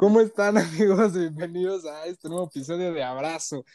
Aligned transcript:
¿Cómo 0.00 0.22
están 0.22 0.56
amigos? 0.56 1.12
Bienvenidos 1.12 1.84
a 1.84 2.06
este 2.06 2.30
nuevo 2.30 2.46
episodio 2.46 2.90
de 2.94 3.04
Abrazo. 3.04 3.66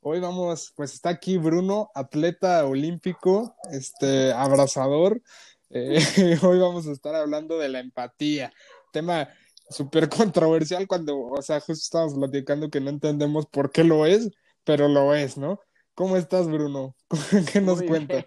Hoy 0.00 0.20
vamos, 0.20 0.72
pues 0.74 0.94
está 0.94 1.10
aquí 1.10 1.36
Bruno, 1.36 1.90
atleta 1.94 2.64
olímpico, 2.64 3.54
este 3.70 4.32
abrazador. 4.32 5.20
Eh, 5.68 5.98
hoy 6.42 6.58
vamos 6.60 6.86
a 6.86 6.92
estar 6.92 7.14
hablando 7.14 7.58
de 7.58 7.68
la 7.68 7.80
empatía, 7.80 8.54
tema 8.90 9.28
súper 9.68 10.08
controversial 10.08 10.86
cuando, 10.86 11.18
o 11.18 11.42
sea, 11.42 11.60
justo 11.60 11.84
estamos 11.84 12.14
platicando 12.14 12.70
que 12.70 12.80
no 12.80 12.88
entendemos 12.88 13.44
por 13.44 13.70
qué 13.70 13.84
lo 13.84 14.06
es, 14.06 14.30
pero 14.64 14.88
lo 14.88 15.14
es, 15.14 15.36
¿no? 15.36 15.60
¿Cómo 15.94 16.16
estás, 16.16 16.48
Bruno? 16.48 16.96
¿Qué 17.52 17.60
nos 17.60 17.82
cuentas? 17.82 18.24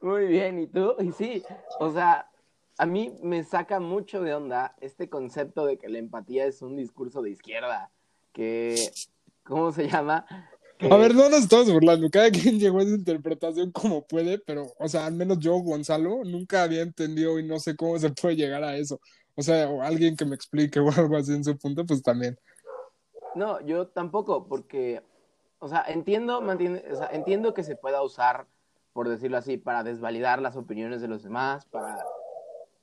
Muy 0.00 0.24
bien, 0.24 0.58
¿y 0.60 0.68
tú? 0.68 0.94
Y 1.00 1.12
sí, 1.12 1.42
o 1.80 1.92
sea, 1.92 2.30
a 2.78 2.86
mí 2.86 3.14
me 3.22 3.42
saca 3.44 3.80
mucho 3.80 4.20
de 4.20 4.34
onda 4.34 4.74
este 4.80 5.08
concepto 5.08 5.64
de 5.64 5.78
que 5.78 5.88
la 5.88 5.98
empatía 5.98 6.46
es 6.46 6.62
un 6.62 6.76
discurso 6.76 7.22
de 7.22 7.30
izquierda, 7.30 7.90
que, 8.32 8.92
¿cómo 9.44 9.72
se 9.72 9.88
llama? 9.88 10.26
A 10.78 10.96
ver, 10.96 11.14
no 11.14 11.30
nos 11.30 11.40
estamos 11.40 11.72
burlando, 11.72 12.10
cada 12.10 12.30
quien 12.30 12.58
llegó 12.58 12.80
a 12.80 12.82
esa 12.82 12.94
interpretación 12.94 13.72
como 13.72 14.06
puede, 14.06 14.38
pero, 14.38 14.66
o 14.78 14.88
sea, 14.88 15.06
al 15.06 15.14
menos 15.14 15.38
yo, 15.38 15.54
Gonzalo, 15.54 16.22
nunca 16.24 16.62
había 16.62 16.82
entendido 16.82 17.38
y 17.38 17.46
no 17.46 17.58
sé 17.58 17.76
cómo 17.76 17.98
se 17.98 18.10
puede 18.10 18.36
llegar 18.36 18.62
a 18.62 18.76
eso. 18.76 19.00
O 19.36 19.42
sea, 19.42 19.68
o 19.68 19.82
alguien 19.82 20.16
que 20.16 20.26
me 20.26 20.34
explique 20.34 20.78
o 20.80 20.90
algo 20.90 21.16
así 21.16 21.32
en 21.32 21.44
su 21.44 21.56
punto, 21.56 21.86
pues 21.86 22.02
también. 22.02 22.38
No, 23.34 23.60
yo 23.60 23.88
tampoco, 23.88 24.46
porque, 24.46 25.02
o 25.60 25.68
sea, 25.68 25.82
entiendo, 25.88 26.40
o 26.40 26.96
sea, 26.96 27.08
entiendo 27.12 27.54
que 27.54 27.62
se 27.62 27.76
pueda 27.76 28.02
usar, 28.02 28.46
por 28.92 29.08
decirlo 29.08 29.38
así, 29.38 29.56
para 29.56 29.82
desvalidar 29.82 30.42
las 30.42 30.56
opiniones 30.56 31.00
de 31.00 31.08
los 31.08 31.22
demás, 31.22 31.64
para 31.66 32.04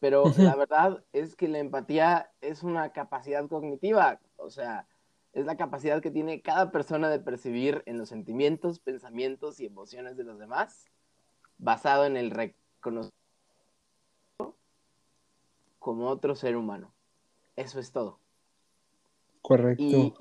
pero 0.03 0.25
la 0.37 0.53
verdad 0.57 1.01
es 1.13 1.33
que 1.37 1.47
la 1.47 1.59
empatía 1.59 2.29
es 2.41 2.61
una 2.61 2.91
capacidad 2.91 3.47
cognitiva, 3.47 4.19
o 4.35 4.49
sea, 4.49 4.85
es 5.31 5.45
la 5.45 5.55
capacidad 5.55 6.01
que 6.01 6.11
tiene 6.11 6.41
cada 6.41 6.71
persona 6.71 7.09
de 7.09 7.21
percibir 7.21 7.83
en 7.85 7.97
los 7.97 8.09
sentimientos, 8.09 8.79
pensamientos 8.79 9.61
y 9.61 9.65
emociones 9.65 10.17
de 10.17 10.25
los 10.25 10.37
demás, 10.39 10.91
basado 11.57 12.03
en 12.03 12.17
el 12.17 12.31
reconocimiento 12.31 13.15
como 15.79 16.09
otro 16.09 16.35
ser 16.35 16.57
humano. 16.57 16.93
Eso 17.55 17.79
es 17.79 17.93
todo. 17.93 18.19
Correcto. 19.41 19.81
Y, 19.81 20.13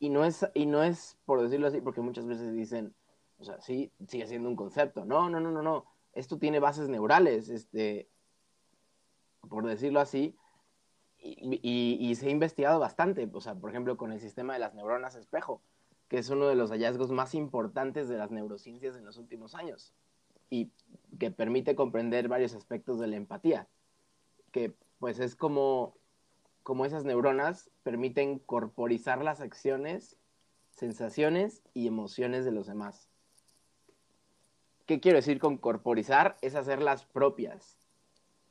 y, 0.00 0.10
no 0.10 0.24
es, 0.24 0.44
y 0.52 0.66
no 0.66 0.82
es, 0.82 1.16
por 1.26 1.40
decirlo 1.40 1.68
así, 1.68 1.80
porque 1.80 2.00
muchas 2.00 2.26
veces 2.26 2.52
dicen, 2.52 2.92
o 3.38 3.44
sea, 3.44 3.60
sí, 3.60 3.92
sigue 4.08 4.26
siendo 4.26 4.48
un 4.48 4.56
concepto. 4.56 5.04
No, 5.04 5.30
no, 5.30 5.38
no, 5.38 5.52
no, 5.52 5.62
no. 5.62 5.84
Esto 6.12 6.38
tiene 6.38 6.58
bases 6.58 6.88
neurales. 6.88 7.50
Este, 7.50 8.08
por 9.48 9.66
decirlo 9.66 10.00
así, 10.00 10.36
y, 11.18 12.14
se 12.14 12.28
ha 12.28 12.30
investigado 12.30 12.78
bastante, 12.78 13.28
o 13.32 13.40
sea, 13.40 13.54
por 13.54 13.70
ejemplo, 13.70 13.96
con 13.96 14.12
el 14.12 14.20
sistema 14.20 14.52
de 14.52 14.60
las 14.60 14.74
neuronas 14.74 15.16
espejo, 15.16 15.62
que 16.08 16.18
es 16.18 16.30
uno 16.30 16.46
de 16.46 16.54
los 16.54 16.70
hallazgos 16.70 17.10
más 17.10 17.34
importantes 17.34 18.08
de 18.08 18.16
las 18.16 18.30
neurociencias 18.30 18.96
en 18.96 19.04
los 19.04 19.16
últimos 19.16 19.54
años 19.54 19.92
y 20.50 20.70
que 21.18 21.30
permite 21.30 21.74
comprender 21.74 22.28
varios 22.28 22.54
aspectos 22.54 23.00
de 23.00 23.08
la 23.08 23.16
empatía, 23.16 23.68
que 24.52 24.74
pues 24.98 25.18
es 25.18 25.34
como, 25.34 25.96
como 26.62 26.84
esas 26.84 27.04
neuronas 27.04 27.70
permiten 27.82 28.38
corporizar 28.38 29.24
las 29.24 29.40
acciones, 29.40 30.16
sensaciones 30.70 31.62
y 31.74 31.88
emociones 31.88 32.44
de 32.44 32.52
los 32.52 32.66
demás. 32.66 33.08
¿Qué 34.86 35.00
quiero 35.00 35.16
decir 35.16 35.40
con 35.40 35.58
corporizar? 35.58 36.36
Es 36.42 36.54
hacerlas 36.54 37.04
propias 37.06 37.85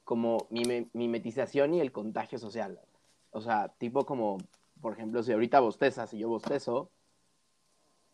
como 0.05 0.47
mimetización 0.93 1.73
y 1.73 1.81
el 1.81 1.91
contagio 1.91 2.39
social. 2.39 2.79
O 3.31 3.41
sea, 3.41 3.69
tipo 3.79 4.05
como, 4.05 4.37
por 4.79 4.93
ejemplo, 4.93 5.21
si 5.23 5.33
ahorita 5.33 5.59
bostezas 5.59 6.13
y 6.13 6.19
yo 6.19 6.29
bostezo, 6.29 6.89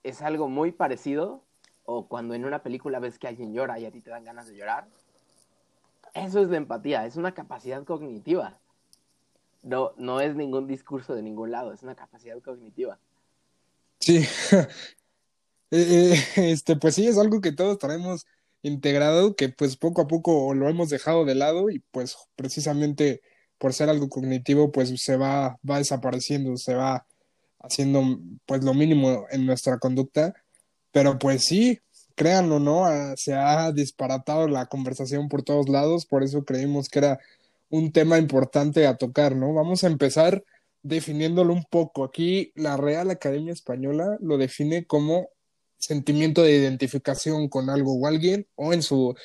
es 0.02 0.22
algo 0.22 0.48
muy 0.48 0.72
parecido, 0.72 1.44
o 1.84 2.08
cuando 2.08 2.34
en 2.34 2.46
una 2.46 2.64
película 2.64 3.00
ves 3.00 3.20
que 3.20 3.28
alguien 3.28 3.54
llora 3.54 3.78
y 3.78 3.86
a 3.86 3.92
ti 3.92 4.02
te 4.02 4.10
dan 4.10 4.24
ganas 4.24 4.48
de 4.48 4.56
llorar. 4.56 4.88
Eso 6.14 6.42
es 6.42 6.50
la 6.50 6.58
empatía, 6.58 7.06
es 7.06 7.18
una 7.18 7.34
capacidad 7.34 7.84
cognitiva. 7.84 8.58
No, 9.62 9.92
no 9.98 10.22
es 10.22 10.36
ningún 10.36 10.68
discurso 10.68 11.14
de 11.14 11.22
ningún 11.22 11.52
lado, 11.52 11.74
es 11.74 11.84
una 11.84 11.96
capacidad 11.96 12.42
cognitiva. 12.42 12.98
Sí, 14.00 14.26
eh, 14.52 14.66
eh, 15.72 16.52
este, 16.52 16.78
pues 16.78 16.96
sí, 16.96 17.06
es 17.06 17.18
algo 17.18 17.42
que 17.42 17.52
todos 17.52 17.78
traemos 17.78 18.26
integrado 18.64 19.36
que 19.36 19.50
pues 19.50 19.78
poco 19.78 20.02
a 20.02 20.08
poco 20.08 20.54
lo 20.54 20.70
hemos 20.70 20.90
dejado 20.90 21.26
de 21.26 21.36
lado 21.36 21.70
y 21.70 21.80
pues 21.92 22.16
precisamente 22.36 23.22
por 23.58 23.74
ser 23.74 23.90
algo 23.90 24.10
cognitivo 24.10 24.72
pues 24.72 24.92
se 25.02 25.18
va, 25.18 25.60
va 25.70 25.78
desapareciendo, 25.80 26.58
se 26.58 26.76
va 26.76 27.06
haciendo 27.60 28.20
pues 28.46 28.64
lo 28.64 28.74
mínimo 28.74 29.26
en 29.32 29.46
nuestra 29.46 29.78
conducta, 29.80 30.34
pero 30.92 31.20
pues 31.20 31.46
sí, 31.46 31.80
créanlo, 32.16 32.60
¿no? 32.60 32.86
Ah, 32.86 33.14
se 33.18 33.34
ha 33.34 33.72
disparatado 33.72 34.48
la 34.48 34.66
conversación 34.68 35.30
por 35.30 35.44
todos 35.44 35.70
lados, 35.70 36.06
por 36.06 36.24
eso 36.24 36.44
creímos 36.44 36.90
que 36.90 37.00
era 37.00 37.20
un 37.70 37.92
tema 37.92 38.18
importante 38.18 38.88
a 38.88 38.98
tocar, 38.98 39.36
¿no? 39.36 39.54
Vamos 39.54 39.84
a 39.84 39.88
empezar 39.88 40.44
definiéndolo 40.84 41.54
un 41.54 41.64
poco. 41.64 42.04
Aquí 42.04 42.52
la 42.56 42.78
Real 42.78 43.10
Academia 43.12 43.54
Española 43.54 44.18
lo 44.22 44.38
define 44.38 44.86
como 44.86 45.30
sentimiento 45.82 46.44
de 46.44 46.56
identificación 46.56 47.50
con 47.50 47.70
algo 47.70 47.94
o 47.94 48.08
alguien, 48.08 48.48
o 48.56 48.74
en 48.74 48.84
su 48.84 49.16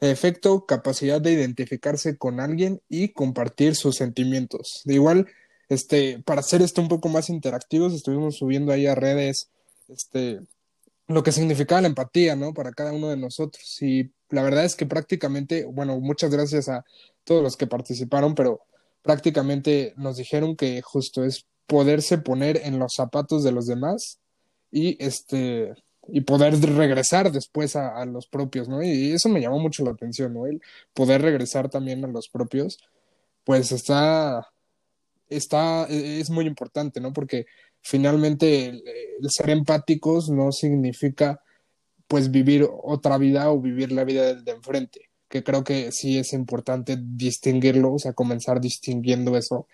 efecto, 0.00 0.66
capacidad 0.66 1.20
de 1.20 1.32
identificarse 1.32 2.16
con 2.16 2.40
alguien 2.40 2.80
y 2.88 3.08
compartir 3.08 3.76
sus 3.76 3.96
sentimientos. 3.96 4.82
De 4.84 4.94
igual, 4.94 5.26
este, 5.68 6.22
para 6.24 6.40
hacer 6.40 6.62
esto 6.62 6.80
un 6.80 6.88
poco 6.88 7.08
más 7.08 7.28
interactivos, 7.30 7.94
estuvimos 7.94 8.36
subiendo 8.36 8.72
ahí 8.72 8.86
a 8.86 8.94
redes, 8.94 9.50
este, 9.88 10.40
lo 11.06 11.22
que 11.22 11.32
significaba 11.32 11.80
la 11.80 11.88
empatía, 11.88 12.36
¿no? 12.36 12.52
Para 12.52 12.72
cada 12.72 12.92
uno 12.92 13.08
de 13.08 13.16
nosotros. 13.16 13.80
Y 13.80 14.10
la 14.30 14.42
verdad 14.42 14.64
es 14.64 14.74
que 14.74 14.86
prácticamente, 14.86 15.64
bueno, 15.64 15.98
muchas 16.00 16.30
gracias 16.30 16.68
a 16.68 16.84
todos 17.24 17.42
los 17.42 17.56
que 17.56 17.66
participaron, 17.66 18.34
pero 18.34 18.60
prácticamente 19.02 19.94
nos 19.96 20.16
dijeron 20.16 20.56
que 20.56 20.82
justo 20.82 21.24
es 21.24 21.46
poderse 21.66 22.18
poner 22.18 22.60
en 22.64 22.78
los 22.78 22.94
zapatos 22.94 23.42
de 23.44 23.52
los 23.52 23.66
demás 23.66 24.18
y 24.70 25.02
este 25.04 25.74
y 26.08 26.20
poder 26.22 26.58
regresar 26.60 27.32
después 27.32 27.76
a, 27.76 28.04
los 28.06 28.26
propios, 28.26 28.68
¿no? 28.68 28.82
Y 28.82 29.12
eso 29.12 29.28
me 29.28 29.40
llamó 29.40 29.58
mucho 29.58 29.84
la 29.84 29.90
atención, 29.90 30.34
¿no? 30.34 30.46
El 30.46 30.62
poder 30.94 31.22
regresar 31.22 31.68
también 31.68 32.04
a 32.04 32.08
los 32.08 32.28
propios, 32.28 32.78
pues 33.44 33.72
está, 33.72 34.48
está, 35.28 35.86
e, 35.88 36.20
es 36.20 36.30
muy 36.30 36.46
importante, 36.46 37.00
¿no? 37.00 37.12
Porque 37.12 37.46
finalmente 37.80 38.66
el, 38.66 39.30
ser 39.30 39.50
empáticos 39.50 40.30
no 40.30 40.52
significa 40.52 41.40
pues 42.08 42.30
vivir 42.30 42.68
otra 42.84 43.18
vida 43.18 43.50
o 43.50 43.60
vivir 43.60 43.92
la 43.92 44.04
vida 44.04 44.26
del 44.26 44.44
de 44.44 44.52
enfrente, 44.52 45.10
que 45.28 45.42
creo 45.42 45.64
que 45.64 45.90
sí 45.92 46.18
es 46.18 46.32
importante 46.32 46.96
distinguirlo, 47.00 47.94
o 47.94 47.98
sea, 47.98 48.12
comenzar 48.12 48.60
distinguiendo 48.60 49.36
eso, 49.36 49.66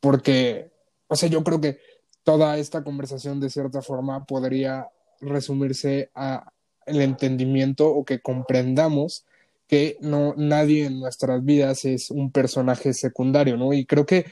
porque, 0.00 0.72
o 1.08 1.16
sea, 1.16 1.28
yo 1.28 1.44
creo 1.44 1.60
que 1.60 1.78
toda 2.22 2.56
esta 2.58 2.82
conversación 2.84 3.40
de 3.40 3.50
cierta 3.50 3.82
forma 3.82 4.24
podría 4.24 4.88
resumirse 5.22 6.10
a 6.14 6.52
el 6.86 7.00
entendimiento 7.00 7.88
o 7.88 8.04
que 8.04 8.20
comprendamos 8.20 9.24
que 9.66 9.96
no 10.00 10.34
nadie 10.36 10.84
en 10.86 11.00
nuestras 11.00 11.42
vidas 11.44 11.84
es 11.84 12.10
un 12.10 12.30
personaje 12.30 12.92
secundario, 12.92 13.56
¿no? 13.56 13.72
Y 13.72 13.86
creo 13.86 14.04
que 14.04 14.26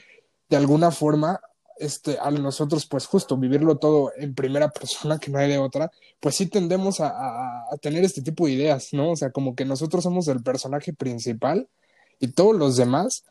de 0.49 0.57
alguna 0.57 0.91
forma 0.91 1.39
este, 1.79 2.17
a 2.21 2.29
nosotros, 2.29 2.85
pues 2.85 3.07
justo 3.07 3.37
vivirlo 3.37 3.77
todo 3.77 4.11
en 4.15 4.35
primera 4.35 4.69
persona, 4.69 5.17
que 5.17 5.31
no 5.31 5.39
hay 5.39 5.49
de 5.49 5.57
otra, 5.57 5.91
pues 6.19 6.35
sí 6.35 6.45
tendemos 6.45 6.99
a, 6.99 7.07
a, 7.71 7.77
tener 7.81 8.03
este 8.03 8.21
tipo 8.21 8.45
de 8.45 8.51
ideas, 8.51 8.93
¿no? 8.93 9.11
O 9.11 9.15
sea, 9.15 9.31
como 9.31 9.55
que 9.55 9.65
nosotros 9.65 10.03
somos 10.03 10.27
el 10.27 10.43
personaje 10.43 10.93
principal 10.93 11.67
y 12.19 12.27
todos 12.33 12.55
los 12.55 12.77
demás 12.77 13.23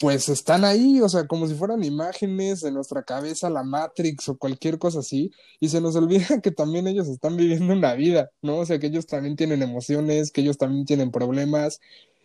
pues 0.00 0.30
están 0.30 0.64
ahí, 0.64 1.02
o 1.02 1.08
sea, 1.10 1.26
como 1.26 1.46
si 1.46 1.54
fueran 1.54 1.84
imágenes 1.84 2.62
de 2.62 2.72
nuestra 2.72 3.02
cabeza, 3.02 3.50
la 3.50 3.62
Matrix 3.62 4.30
o 4.30 4.38
cualquier 4.38 4.78
cosa 4.78 5.00
así, 5.00 5.30
y 5.60 5.68
se 5.68 5.82
nos 5.82 5.94
olvida 5.96 6.40
que 6.42 6.50
también 6.50 6.88
ellos 6.88 7.06
están 7.06 7.36
viviendo 7.36 7.74
una 7.74 7.92
vida, 7.92 8.30
¿no? 8.40 8.60
O 8.60 8.66
sea, 8.66 8.78
que 8.78 8.86
ellos 8.86 9.06
también 9.06 9.36
tienen 9.36 9.62
emociones, 9.62 10.32
que 10.32 10.40
ellos 10.40 10.56
también 10.56 10.86
tienen 10.86 11.10
problemas, 11.10 11.80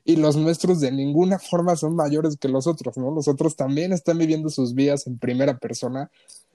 y 0.06 0.16
los 0.16 0.38
nuestros 0.38 0.80
de 0.80 0.94
ninguna 0.94 1.38
forma 1.38 1.76
son 1.76 1.98
mayores 1.98 2.38
que 2.38 2.48
los 2.48 2.66
otros, 2.66 2.98
¿no? 2.98 3.12
Los 3.12 3.28
otros 3.28 3.58
también 3.58 3.92
están 3.92 4.20
viviendo 4.20 4.50
sus 4.50 4.74
vidas 4.74 5.06
en 5.06 5.20
primera 5.20 5.58
persona, 5.58 6.10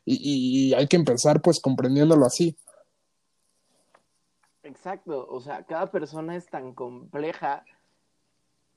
y, 0.07 0.71
y 0.71 0.75
hay 0.75 0.87
que 0.87 0.97
empezar 0.97 1.43
pues 1.43 1.61
comprendiéndolo 1.61 2.25
así. 2.25 2.57
Exacto, 4.63 5.27
o 5.29 5.41
sea, 5.43 5.65
cada 5.65 5.91
persona 5.91 6.35
es 6.35 6.47
tan 6.47 6.73
compleja 6.73 7.63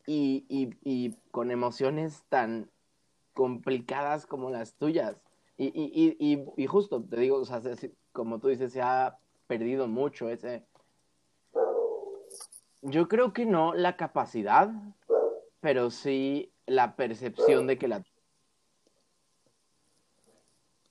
y, 0.05 0.45
y, 0.49 0.75
y 0.83 1.15
con 1.31 1.51
emociones 1.51 2.23
tan 2.29 2.69
complicadas 3.33 4.25
como 4.25 4.49
las 4.49 4.75
tuyas. 4.75 5.21
Y, 5.57 5.67
y, 5.67 6.17
y, 6.19 6.45
y, 6.57 6.67
justo, 6.67 7.03
te 7.03 7.17
digo, 7.19 7.37
o 7.37 7.45
sea, 7.45 7.61
como 8.11 8.39
tú 8.39 8.47
dices, 8.47 8.73
se 8.73 8.81
ha 8.81 9.17
perdido 9.47 9.87
mucho 9.87 10.29
ese... 10.29 10.65
Yo 12.81 13.07
creo 13.07 13.33
que 13.33 13.45
no 13.45 13.73
la 13.73 13.95
capacidad, 13.95 14.69
pero 15.61 15.89
sí 15.89 16.51
la 16.65 16.95
percepción 16.95 17.67
de 17.67 17.77
que 17.77 17.87
la... 17.87 18.03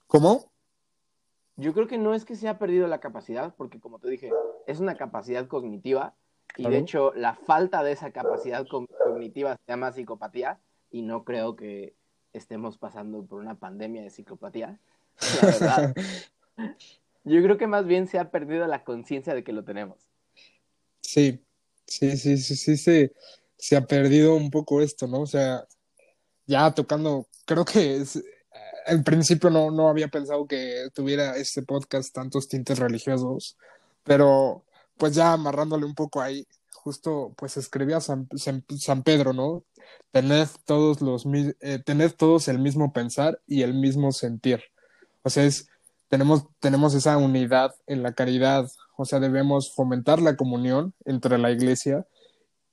¿Cómo? 0.06 0.50
Yo 1.56 1.74
creo 1.74 1.86
que 1.86 1.98
no 1.98 2.14
es 2.14 2.24
que 2.24 2.36
se 2.36 2.48
ha 2.48 2.58
perdido 2.58 2.86
la 2.86 3.00
capacidad, 3.00 3.54
porque 3.56 3.80
como 3.80 3.98
te 3.98 4.08
dije, 4.08 4.30
es 4.66 4.80
una 4.80 4.96
capacidad 4.96 5.46
cognitiva 5.48 6.14
y 6.56 6.68
de 6.68 6.78
hecho 6.78 7.12
la 7.14 7.34
falta 7.34 7.82
de 7.82 7.92
esa 7.92 8.10
capacidad 8.10 8.66
cognitiva 8.66 9.56
se 9.56 9.72
llama 9.72 9.92
psicopatía 9.92 10.58
y 10.90 11.02
no 11.02 11.24
creo 11.24 11.56
que 11.56 11.94
estemos 12.32 12.78
pasando 12.78 13.24
por 13.24 13.40
una 13.40 13.58
pandemia 13.58 14.02
de 14.02 14.10
psicopatía. 14.10 14.78
La 15.40 15.48
verdad. 15.48 15.94
Yo 17.24 17.42
creo 17.42 17.56
que 17.56 17.66
más 17.66 17.86
bien 17.86 18.08
se 18.08 18.18
ha 18.18 18.30
perdido 18.30 18.66
la 18.66 18.84
conciencia 18.84 19.34
de 19.34 19.44
que 19.44 19.52
lo 19.52 19.64
tenemos. 19.64 19.98
Sí, 21.00 21.44
sí, 21.86 22.16
sí, 22.16 22.36
sí, 22.36 22.56
sí, 22.56 22.76
se, 22.76 23.12
se 23.56 23.76
ha 23.76 23.86
perdido 23.86 24.34
un 24.34 24.50
poco 24.50 24.80
esto, 24.80 25.06
¿no? 25.06 25.20
O 25.20 25.26
sea, 25.26 25.64
ya 26.46 26.72
tocando, 26.72 27.26
creo 27.44 27.64
que 27.64 27.96
es, 27.96 28.22
en 28.86 29.04
principio 29.04 29.50
no, 29.50 29.70
no 29.70 29.88
había 29.88 30.08
pensado 30.08 30.46
que 30.46 30.88
tuviera 30.92 31.36
este 31.36 31.62
podcast 31.62 32.12
tantos 32.12 32.48
tintes 32.48 32.78
religiosos, 32.78 33.56
pero 34.02 34.64
pues 35.02 35.16
ya 35.16 35.32
amarrándole 35.32 35.84
un 35.84 35.96
poco 35.96 36.20
ahí, 36.20 36.46
justo 36.70 37.34
pues 37.36 37.56
escribía 37.56 37.98
San, 38.00 38.28
Pedro, 39.04 39.32
¿no? 39.32 39.64
Tened 40.12 40.46
todos 40.64 41.00
los 41.00 41.26
eh, 41.26 41.82
todos 42.16 42.46
el 42.46 42.60
mismo 42.60 42.92
pensar 42.92 43.40
y 43.48 43.62
el 43.62 43.74
mismo 43.74 44.12
sentir. 44.12 44.62
O 45.24 45.28
sea, 45.28 45.42
es, 45.42 45.66
tenemos, 46.06 46.44
tenemos 46.60 46.94
esa 46.94 47.16
unidad 47.16 47.74
en 47.88 48.04
la 48.04 48.12
caridad, 48.12 48.70
o 48.96 49.04
sea, 49.04 49.18
debemos 49.18 49.74
fomentar 49.74 50.22
la 50.22 50.36
comunión 50.36 50.94
entre 51.04 51.36
la 51.36 51.50
iglesia, 51.50 52.06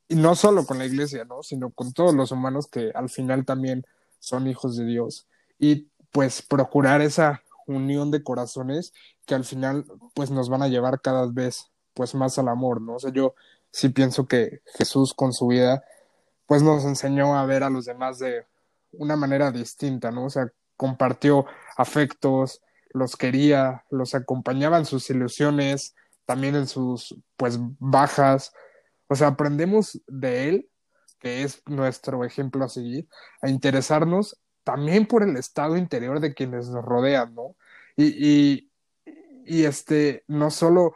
y 0.08 0.14
no 0.14 0.36
solo 0.36 0.68
con 0.68 0.78
la 0.78 0.86
iglesia, 0.86 1.26
¿no? 1.26 1.42
Sino 1.42 1.72
con 1.72 1.94
todos 1.94 2.14
los 2.14 2.31
humanos 2.31 2.68
que 2.68 2.92
al 2.94 3.10
final 3.10 3.44
también 3.44 3.88
son 4.20 4.46
hijos 4.46 4.78
de 4.78 4.86
Dios. 4.86 5.26
Y 5.58 5.88
pues 6.12 6.44
procurar 6.44 7.02
esa 7.02 7.42
unión 7.66 8.12
de 8.12 8.22
corazones 8.22 8.94
que 9.26 9.34
al 9.34 9.46
final 9.46 9.84
pues 10.14 10.30
nos 10.30 10.48
van 10.48 10.62
a 10.62 10.68
llevar 10.68 11.02
cada 11.02 11.26
vez 11.26 11.72
pues 12.00 12.16
más 12.16 12.40
al 12.40 12.48
amor, 12.48 12.80
¿no? 12.80 12.96
O 12.96 13.00
sea, 13.00 13.12
yo 13.12 13.36
sí 13.72 13.90
pienso 13.90 14.25
que 14.25 14.62
Jesús 14.78 15.13
con 15.13 15.34
su 15.34 15.48
vida 15.48 15.84
pues 16.46 16.63
nos 16.63 16.86
enseñó 16.86 17.38
a 17.38 17.46
ver 17.46 17.62
a 17.62 17.69
los 17.69 17.84
demás 17.84 18.19
de 18.19 18.46
una 18.94 19.18
manera 19.18 19.51
distinta, 19.51 20.10
¿no? 20.10 20.28
O 20.28 20.30
sea, 20.30 20.50
compartió 20.78 21.46
afectos, 21.75 22.62
los 22.94 23.18
quería, 23.18 23.84
los 23.90 24.16
acompañaba 24.16 24.78
en 24.78 24.86
sus 24.86 25.10
ilusiones, 25.10 25.94
también 26.25 26.56
en 26.56 26.68
sus 26.68 27.18
pues 27.36 27.60
bajas, 27.80 28.54
o 29.10 29.16
sea, 29.16 29.28
aprendemos 29.28 30.00
de 30.07 30.48
él, 30.48 30.69
que 31.19 31.44
es 31.44 31.62
nuestro 31.66 32.24
ejemplo 32.24 32.63
a 32.63 32.69
seguir, 32.69 33.10
a 33.42 33.50
interesarnos 33.50 34.40
también 34.63 35.06
por 35.06 35.24
el 35.24 35.36
estado 35.36 35.75
interior 35.75 36.22
de 36.22 36.34
quienes 36.34 36.69
nos 36.69 36.86
rodean, 36.86 37.36
¿no? 37.36 37.57
Y, 37.98 38.69
y, 39.45 39.66
este, 39.66 40.24
no 40.28 40.50
solo 40.50 40.95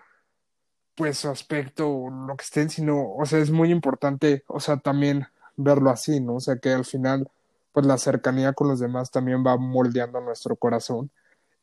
pues 0.96 1.20
su 1.20 1.30
aspecto, 1.30 2.10
lo 2.10 2.36
que 2.38 2.44
estén, 2.44 2.70
sino, 2.70 3.14
o 3.14 3.26
sea, 3.26 3.40
es 3.40 3.52
muy 3.52 3.72
importante, 3.72 4.44
o 4.48 4.60
sea, 4.60 4.78
también 4.78 5.28
verlo 5.56 5.90
así, 5.90 6.20
¿no? 6.20 6.36
O 6.36 6.40
sea, 6.40 6.58
que 6.58 6.72
al 6.72 6.86
final, 6.86 7.30
pues 7.72 7.86
la 7.86 7.98
cercanía 7.98 8.54
con 8.54 8.68
los 8.68 8.80
demás 8.80 9.12
también 9.12 9.44
va 9.46 9.58
moldeando 9.58 10.22
nuestro 10.22 10.56
corazón 10.56 11.12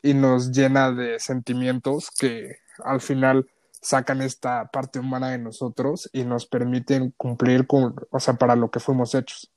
y 0.03 0.15
nos 0.15 0.51
llena 0.53 0.93
de 0.93 1.19
sentimientos 1.21 2.11
que 2.11 2.59
al 2.85 3.01
final 3.01 3.49
sacan 3.81 4.21
esta 4.23 4.67
parte 4.67 4.99
humana 4.99 5.31
de 5.31 5.39
nosotros 5.39 6.11
y 6.13 6.25
nos 6.25 6.47
permiten 6.47 7.13
cumplir 7.17 7.67
con, 7.67 7.95
o 8.11 8.21
sea, 8.21 8.35
para 8.35 8.57
lo 8.57 8.71
que 8.71 8.81
fuimos 8.81 9.15
hechos. 9.15 9.51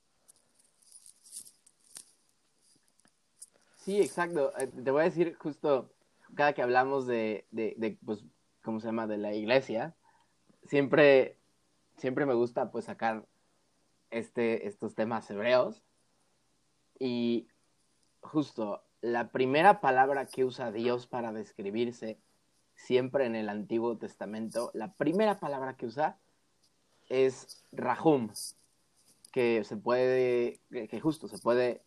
Sí, 3.83 3.99
exacto. 3.99 4.53
Eh, 4.57 4.67
te 4.67 4.91
voy 4.91 5.01
a 5.01 5.05
decir 5.05 5.35
justo, 5.37 5.91
cada 6.35 6.53
que 6.53 6.61
hablamos 6.61 7.05
de, 7.05 7.45
de, 7.51 7.97
pues, 8.05 8.23
¿cómo 8.63 8.79
se 8.79 8.87
llama? 8.87 9.07
De 9.07 9.17
la 9.17 9.33
iglesia, 9.33 9.95
siempre, 10.63 11.37
siempre 11.97 12.25
me 12.25 12.33
gusta, 12.33 12.71
pues, 12.71 12.85
sacar 12.85 13.25
este, 14.09 14.67
estos 14.67 14.95
temas 14.95 15.29
hebreos. 15.29 15.83
Y 16.99 17.47
justo, 18.21 18.83
la 19.01 19.31
primera 19.31 19.81
palabra 19.81 20.25
que 20.25 20.45
usa 20.45 20.71
Dios 20.71 21.07
para 21.07 21.31
describirse 21.31 22.19
siempre 22.75 23.25
en 23.25 23.35
el 23.35 23.49
Antiguo 23.49 23.97
Testamento, 23.97 24.71
la 24.73 24.93
primera 24.93 25.39
palabra 25.39 25.75
que 25.75 25.85
usa 25.85 26.17
es 27.09 27.63
Rahum, 27.71 28.31
que 29.31 29.63
se 29.63 29.77
puede, 29.77 30.59
que 30.69 30.99
justo 30.99 31.27
se 31.27 31.37
puede 31.37 31.83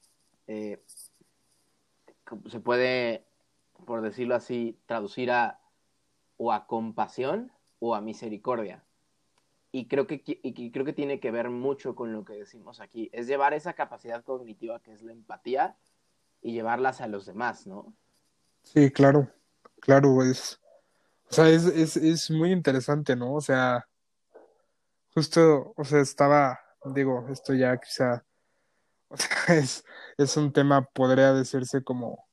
eh, 0.47 0.81
se 2.49 2.61
puede, 2.61 3.25
por 3.85 4.01
decirlo 4.01 4.35
así, 4.35 4.79
traducir 4.87 5.31
a 5.31 5.61
o 6.37 6.53
a 6.53 6.67
compasión 6.67 7.53
o 7.79 7.95
a 7.95 8.01
misericordia. 8.01 8.85
Y 9.73 9.89
creo 9.89 10.07
que, 10.07 10.23
creo 10.73 10.85
que 10.85 10.93
tiene 10.93 11.21
que 11.21 11.31
ver 11.31 11.51
mucho 11.51 11.95
con 11.95 12.13
lo 12.13 12.25
que 12.25 12.35
decimos 12.35 12.81
aquí. 12.81 13.11
Es 13.13 13.27
llevar 13.27 13.53
esa 13.53 13.75
capacidad 13.75 14.25
cognitiva 14.25 14.81
que 14.81 14.93
es 14.93 15.03
la 15.03 15.13
empatía 15.13 15.77
y 16.41 16.53
llevarlas 16.53 17.01
a 17.01 17.09
los 17.09 17.27
demás, 17.27 17.67
¿no? 17.67 17.93
Sí, 18.63 18.91
claro, 18.91 19.31
claro, 19.81 20.23
es, 20.23 20.61
o 21.31 21.35
sea, 21.35 21.49
es, 21.49 21.67
es, 21.67 21.97
es 21.97 22.31
muy 22.31 22.53
interesante, 22.53 23.15
¿no? 23.17 23.35
O 23.35 23.41
sea, 23.41 23.87
justo, 25.15 25.73
o 25.77 25.85
sea, 25.85 26.01
estaba, 26.01 26.59
digo, 26.85 27.27
esto 27.31 27.53
ya 27.55 27.77
quizá, 27.79 28.25
o 29.09 29.17
sea, 29.17 29.57
es, 29.57 29.85
es 30.17 30.37
un 30.37 30.53
tema, 30.53 30.83
podría 30.83 31.33
decirse 31.33 31.83
como, 31.83 32.27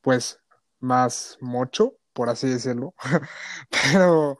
pues, 0.00 0.40
más 0.78 1.36
mocho, 1.40 1.99
por 2.20 2.28
así 2.28 2.48
decirlo, 2.48 2.92
pero, 3.70 4.38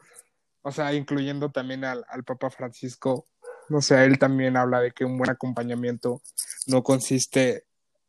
o 0.61 0.71
sea, 0.71 0.93
incluyendo 0.93 1.49
también 1.49 1.83
al, 1.83 2.05
Papa 2.23 2.51
Francisco, 2.51 3.25
no 3.69 3.81
sé, 3.81 4.05
él 4.05 4.19
también 4.19 4.55
habla 4.55 4.81
de 4.81 4.91
que 4.91 5.03
un 5.03 5.17
buen 5.17 5.31
acompañamiento 5.31 6.21
no 6.67 6.83
consiste 6.83 7.65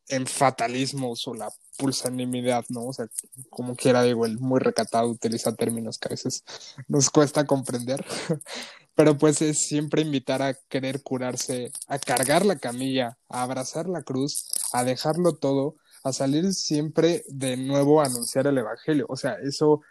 en 0.08 0.26
fatalismos 0.26 1.26
o 1.26 1.32
la 1.32 1.48
pulsanimidad, 1.78 2.66
¿no? 2.68 2.88
O 2.88 2.92
sea, 2.92 3.06
como 3.48 3.74
quiera, 3.74 4.02
digo, 4.02 4.26
el 4.26 4.38
muy 4.38 4.60
recatado 4.60 5.08
utiliza 5.08 5.54
términos 5.54 5.96
que 5.96 6.08
a 6.08 6.10
veces 6.10 6.44
nos 6.86 7.08
cuesta 7.08 7.46
comprender, 7.46 8.04
pero 8.94 9.16
pues 9.16 9.40
es 9.40 9.64
siempre 9.66 10.02
invitar 10.02 10.42
a 10.42 10.52
querer 10.68 11.02
curarse, 11.02 11.72
a 11.86 11.98
cargar 11.98 12.44
la 12.44 12.58
camilla, 12.58 13.16
a 13.30 13.42
abrazar 13.42 13.88
la 13.88 14.02
cruz, 14.02 14.52
a 14.74 14.84
dejarlo 14.84 15.32
todo, 15.36 15.76
a 16.04 16.12
salir 16.12 16.52
siempre 16.52 17.24
de 17.28 17.56
nuevo 17.56 18.00
a 18.00 18.06
anunciar 18.06 18.46
el 18.46 18.58
Evangelio. 18.58 19.06
O 19.08 19.16
sea, 19.16 19.34
eso 19.42 19.82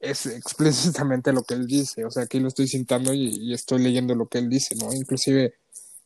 es 0.00 0.26
explícitamente 0.26 1.32
lo 1.32 1.42
que 1.42 1.54
él 1.54 1.66
dice, 1.66 2.04
o 2.04 2.10
sea, 2.10 2.24
aquí 2.24 2.40
lo 2.40 2.48
estoy 2.48 2.68
citando 2.68 3.12
y, 3.12 3.52
estoy 3.52 3.82
leyendo 3.82 4.14
lo 4.14 4.26
que 4.26 4.38
él 4.38 4.48
dice, 4.48 4.74
¿no? 4.76 4.92
Inclusive, 4.92 5.54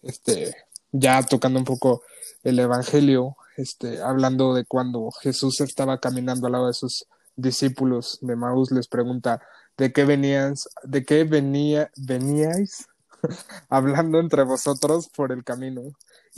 este, 0.03 0.55
ya 0.93 1.23
tocando 1.23 1.59
un 1.59 1.65
poco 1.65 2.03
el 2.43 2.59
Evangelio, 2.59 3.37
este, 3.57 4.01
hablando 4.01 4.55
de 4.55 4.65
cuando 4.65 5.11
Jesús 5.23 5.61
estaba 5.61 5.99
caminando 5.99 6.47
al 6.47 6.53
lado 6.53 6.67
de 6.69 6.75
sus 6.75 7.07
discípulos 7.37 8.19
de 8.21 8.37
Maús, 8.37 8.71
les 8.71 8.89
pregunta, 8.89 9.41
¿de 9.77 9.93
qué 9.93 10.05
venías, 10.05 10.69
de 10.83 11.05
qué 11.05 11.25
venía, 11.25 11.91
veníais 11.97 12.87
hablando 13.69 14.21
entre 14.21 14.45
vosotros 14.45 15.09
por 15.09 15.33
el 15.33 15.45
camino? 15.45 15.83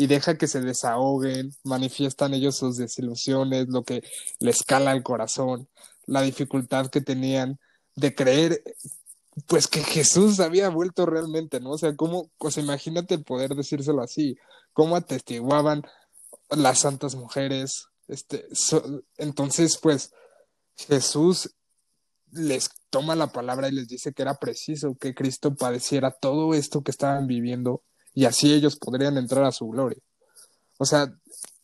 Y 0.01 0.07
deja 0.07 0.39
que 0.39 0.47
se 0.47 0.63
desahoguen, 0.63 1.51
manifiestan 1.63 2.33
ellos 2.33 2.57
sus 2.57 2.79
desilusiones, 2.79 3.69
lo 3.69 3.83
que 3.83 4.03
les 4.39 4.63
cala 4.63 4.93
el 4.93 5.03
corazón, 5.03 5.69
la 6.07 6.23
dificultad 6.23 6.87
que 6.87 7.03
tenían 7.03 7.61
de 7.97 8.15
creer 8.15 8.63
pues 9.47 9.69
que 9.69 9.83
Jesús 9.83 10.41
había 10.41 10.71
vuelto 10.71 11.05
realmente, 11.05 11.61
¿no? 11.61 11.73
O 11.73 11.77
sea, 11.77 11.95
cómo, 11.97 12.31
pues 12.39 12.57
imagínate 12.57 13.19
poder 13.19 13.55
decírselo 13.55 14.01
así, 14.01 14.39
cómo 14.73 14.97
atestiguaban 14.97 15.83
las 16.49 16.79
santas 16.79 17.15
mujeres. 17.15 17.89
Este, 18.09 18.47
entonces, 19.19 19.77
pues, 19.77 20.15
Jesús 20.79 21.55
les 22.33 22.71
toma 22.89 23.17
la 23.17 23.33
palabra 23.33 23.69
y 23.69 23.73
les 23.73 23.87
dice 23.87 24.15
que 24.15 24.23
era 24.23 24.37
preciso 24.37 24.97
que 24.99 25.15
Cristo 25.15 25.55
padeciera 25.55 26.11
todo 26.11 26.55
esto 26.55 26.81
que 26.81 26.91
estaban 26.91 27.27
viviendo 27.27 27.83
y 28.15 28.25
así 28.25 28.53
ellos 28.53 28.77
podrían 28.77 29.17
entrar 29.17 29.45
a 29.45 29.53
su 29.53 29.69
gloria. 29.69 30.01
O 30.79 30.85
sea, 30.85 31.13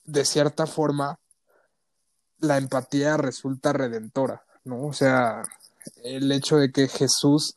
de 0.05 0.25
cierta 0.25 0.67
forma, 0.67 1.19
la 2.39 2.59
empatía 2.59 3.17
resulta 3.17 3.73
redentora, 3.73 4.45
¿no? 4.65 4.87
O 4.87 4.93
sea, 4.93 5.43
el 6.05 6.31
hecho 6.33 6.57
de 6.57 6.71
que 6.71 6.89
Jesús 6.89 7.57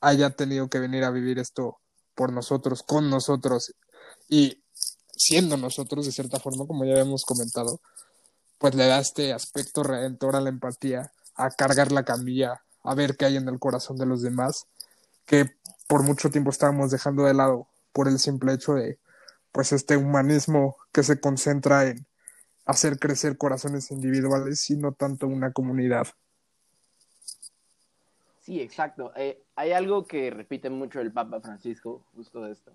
haya 0.00 0.30
tenido 0.30 0.68
que 0.68 0.78
venir 0.78 1.04
a 1.04 1.10
vivir 1.10 1.38
esto 1.38 1.78
por 2.14 2.32
nosotros, 2.32 2.82
con 2.82 3.08
nosotros 3.10 3.72
y 4.28 4.62
siendo 5.16 5.56
nosotros 5.56 6.06
de 6.06 6.12
cierta 6.12 6.38
forma, 6.38 6.66
como 6.66 6.84
ya 6.84 6.92
habíamos 6.92 7.24
comentado, 7.24 7.80
pues 8.58 8.74
le 8.74 8.86
da 8.86 8.98
este 8.98 9.32
aspecto 9.32 9.82
redentor 9.82 10.36
a 10.36 10.40
la 10.40 10.48
empatía, 10.48 11.12
a 11.34 11.50
cargar 11.50 11.92
la 11.92 12.04
camilla, 12.04 12.62
a 12.82 12.94
ver 12.94 13.16
qué 13.16 13.26
hay 13.26 13.36
en 13.36 13.48
el 13.48 13.58
corazón 13.58 13.96
de 13.96 14.06
los 14.06 14.22
demás, 14.22 14.66
que 15.24 15.46
por 15.88 16.02
mucho 16.02 16.30
tiempo 16.30 16.50
estábamos 16.50 16.90
dejando 16.90 17.24
de 17.24 17.34
lado 17.34 17.68
por 17.96 18.08
el 18.08 18.18
simple 18.18 18.52
hecho 18.52 18.74
de, 18.74 18.98
pues, 19.52 19.72
este 19.72 19.96
humanismo 19.96 20.76
que 20.92 21.02
se 21.02 21.18
concentra 21.18 21.86
en 21.86 22.06
hacer 22.66 22.98
crecer 22.98 23.38
corazones 23.38 23.90
individuales 23.90 24.68
y 24.68 24.76
no 24.76 24.92
tanto 24.92 25.26
una 25.26 25.54
comunidad. 25.54 26.06
Sí, 28.42 28.60
exacto. 28.60 29.12
Eh, 29.16 29.42
hay 29.54 29.72
algo 29.72 30.04
que 30.04 30.30
repite 30.30 30.68
mucho 30.68 31.00
el 31.00 31.10
Papa 31.10 31.40
Francisco, 31.40 32.04
justo 32.14 32.42
de 32.42 32.52
esto, 32.52 32.70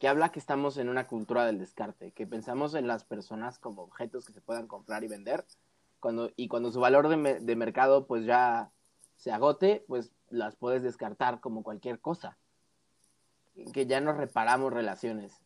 que 0.00 0.08
habla 0.08 0.32
que 0.32 0.40
estamos 0.40 0.76
en 0.76 0.88
una 0.88 1.06
cultura 1.06 1.46
del 1.46 1.60
descarte, 1.60 2.10
que 2.10 2.26
pensamos 2.26 2.74
en 2.74 2.88
las 2.88 3.04
personas 3.04 3.60
como 3.60 3.82
objetos 3.82 4.26
que 4.26 4.32
se 4.32 4.40
puedan 4.40 4.66
comprar 4.66 5.04
y 5.04 5.08
vender, 5.08 5.44
cuando, 6.00 6.32
y 6.34 6.48
cuando 6.48 6.72
su 6.72 6.80
valor 6.80 7.08
de, 7.08 7.38
de 7.38 7.56
mercado 7.56 8.08
pues 8.08 8.24
ya 8.24 8.72
se 9.14 9.30
agote, 9.30 9.84
pues 9.86 10.10
las 10.30 10.56
puedes 10.56 10.82
descartar 10.82 11.38
como 11.38 11.62
cualquier 11.62 12.00
cosa. 12.00 12.36
Que 13.72 13.86
ya 13.86 14.00
no 14.00 14.12
reparamos 14.12 14.72
relaciones. 14.72 15.40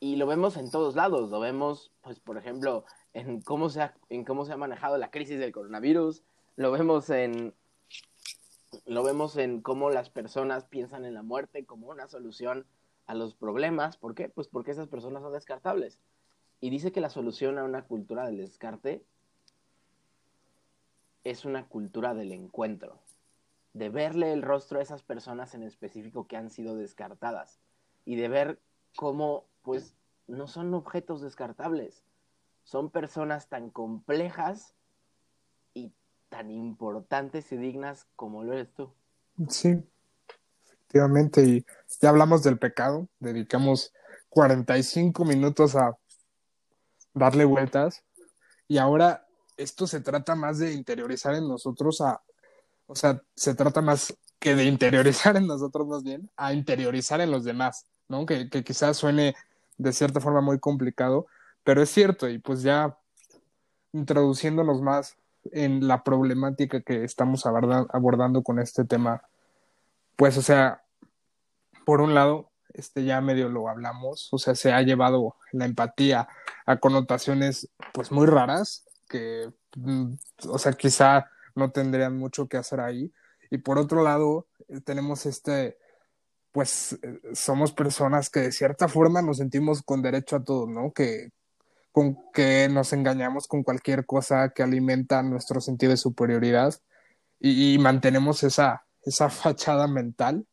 Y 0.00 0.16
lo 0.16 0.26
vemos 0.26 0.56
en 0.56 0.70
todos 0.70 0.96
lados, 0.96 1.30
lo 1.30 1.40
vemos, 1.40 1.92
pues, 2.02 2.18
por 2.18 2.36
ejemplo, 2.36 2.84
en 3.12 3.40
cómo 3.40 3.70
se 3.70 3.82
ha, 3.82 3.94
en 4.08 4.24
cómo 4.24 4.44
se 4.44 4.52
ha 4.52 4.56
manejado 4.56 4.98
la 4.98 5.10
crisis 5.10 5.38
del 5.38 5.52
coronavirus, 5.52 6.22
lo 6.56 6.72
vemos 6.72 7.08
en 7.10 7.54
lo 8.84 9.02
vemos 9.02 9.36
en 9.36 9.62
cómo 9.62 9.90
las 9.90 10.10
personas 10.10 10.64
piensan 10.64 11.04
en 11.04 11.14
la 11.14 11.22
muerte 11.22 11.64
como 11.64 11.88
una 11.88 12.08
solución 12.08 12.66
a 13.06 13.14
los 13.14 13.34
problemas. 13.34 13.96
¿Por 13.96 14.14
qué? 14.14 14.28
Pues 14.28 14.48
porque 14.48 14.72
esas 14.72 14.88
personas 14.88 15.22
son 15.22 15.32
descartables. 15.32 16.00
Y 16.60 16.70
dice 16.70 16.92
que 16.92 17.00
la 17.00 17.10
solución 17.10 17.58
a 17.58 17.64
una 17.64 17.84
cultura 17.84 18.26
del 18.26 18.38
descarte 18.38 19.04
es 21.24 21.44
una 21.44 21.66
cultura 21.66 22.14
del 22.14 22.32
encuentro, 22.32 23.00
de 23.72 23.88
verle 23.88 24.32
el 24.32 24.42
rostro 24.42 24.78
a 24.78 24.82
esas 24.82 25.02
personas 25.02 25.54
en 25.54 25.62
específico 25.62 26.26
que 26.26 26.36
han 26.36 26.50
sido 26.50 26.76
descartadas 26.76 27.60
y 28.04 28.16
de 28.16 28.28
ver 28.28 28.60
cómo, 28.96 29.46
pues, 29.62 29.94
no 30.26 30.46
son 30.46 30.74
objetos 30.74 31.20
descartables, 31.20 32.04
son 32.64 32.90
personas 32.90 33.48
tan 33.48 33.70
complejas 33.70 34.74
y 35.74 35.92
tan 36.28 36.50
importantes 36.50 37.50
y 37.52 37.56
dignas 37.56 38.06
como 38.16 38.44
lo 38.44 38.52
eres 38.52 38.72
tú. 38.74 38.92
Sí, 39.48 39.82
efectivamente, 40.64 41.42
y 41.42 41.66
ya 42.00 42.10
hablamos 42.10 42.42
del 42.42 42.58
pecado, 42.58 43.08
dedicamos 43.20 43.92
45 44.28 45.24
minutos 45.24 45.76
a 45.76 45.96
darle 47.14 47.44
vueltas. 47.44 48.04
Y 48.66 48.78
ahora 48.78 49.26
esto 49.56 49.86
se 49.86 50.00
trata 50.00 50.34
más 50.34 50.58
de 50.58 50.72
interiorizar 50.72 51.34
en 51.34 51.48
nosotros 51.48 52.00
a, 52.00 52.22
o 52.88 52.96
sea, 52.96 53.22
se 53.36 53.54
trata 53.54 53.80
más 53.80 54.16
que 54.40 54.56
de 54.56 54.64
interiorizar 54.64 55.36
en 55.36 55.46
nosotros 55.46 55.86
más 55.86 56.02
bien, 56.02 56.28
a 56.36 56.52
interiorizar 56.52 57.20
en 57.20 57.30
los 57.30 57.44
demás, 57.44 57.86
¿no? 58.08 58.26
Que, 58.26 58.48
que 58.48 58.64
quizás 58.64 58.96
suene 58.96 59.36
de 59.76 59.92
cierta 59.92 60.20
forma 60.20 60.40
muy 60.40 60.58
complicado, 60.58 61.26
pero 61.62 61.82
es 61.82 61.90
cierto, 61.90 62.28
y 62.28 62.38
pues 62.38 62.62
ya 62.62 62.98
introduciéndonos 63.92 64.82
más 64.82 65.16
en 65.52 65.86
la 65.86 66.02
problemática 66.02 66.80
que 66.80 67.04
estamos 67.04 67.46
abordando 67.46 68.42
con 68.42 68.58
este 68.58 68.84
tema, 68.84 69.22
pues, 70.16 70.36
o 70.36 70.42
sea, 70.42 70.82
por 71.84 72.00
un 72.00 72.14
lado, 72.14 72.50
este 72.74 73.04
ya 73.04 73.20
medio 73.20 73.48
lo 73.48 73.68
hablamos, 73.68 74.28
o 74.32 74.38
sea, 74.38 74.54
se 74.54 74.72
ha 74.72 74.82
llevado 74.82 75.36
la 75.52 75.64
empatía 75.64 76.28
a 76.66 76.76
connotaciones 76.76 77.68
pues 77.92 78.12
muy 78.12 78.26
raras, 78.26 78.84
que, 79.08 79.50
mm, 79.76 80.14
o 80.48 80.58
sea, 80.58 80.72
quizá 80.72 81.30
no 81.58 81.70
tendrían 81.70 82.16
mucho 82.16 82.48
que 82.48 82.56
hacer 82.56 82.80
ahí. 82.80 83.12
Y 83.50 83.58
por 83.58 83.78
otro 83.78 84.02
lado, 84.02 84.46
eh, 84.68 84.80
tenemos 84.80 85.26
este, 85.26 85.78
pues 86.52 86.98
eh, 87.02 87.20
somos 87.34 87.72
personas 87.72 88.30
que 88.30 88.40
de 88.40 88.52
cierta 88.52 88.88
forma 88.88 89.22
nos 89.22 89.38
sentimos 89.38 89.82
con 89.82 90.02
derecho 90.02 90.36
a 90.36 90.44
todo, 90.44 90.66
¿no? 90.66 90.92
Que, 90.92 91.30
con 91.92 92.18
que 92.32 92.68
nos 92.68 92.92
engañamos 92.92 93.46
con 93.46 93.62
cualquier 93.62 94.06
cosa 94.06 94.50
que 94.50 94.62
alimenta 94.62 95.22
nuestro 95.22 95.60
sentido 95.60 95.90
de 95.90 95.96
superioridad 95.96 96.74
y, 97.40 97.78
mantenemos 97.78 98.42
esa, 98.42 98.84
esa 99.02 99.30
fachada 99.30 99.86
mental 99.88 100.46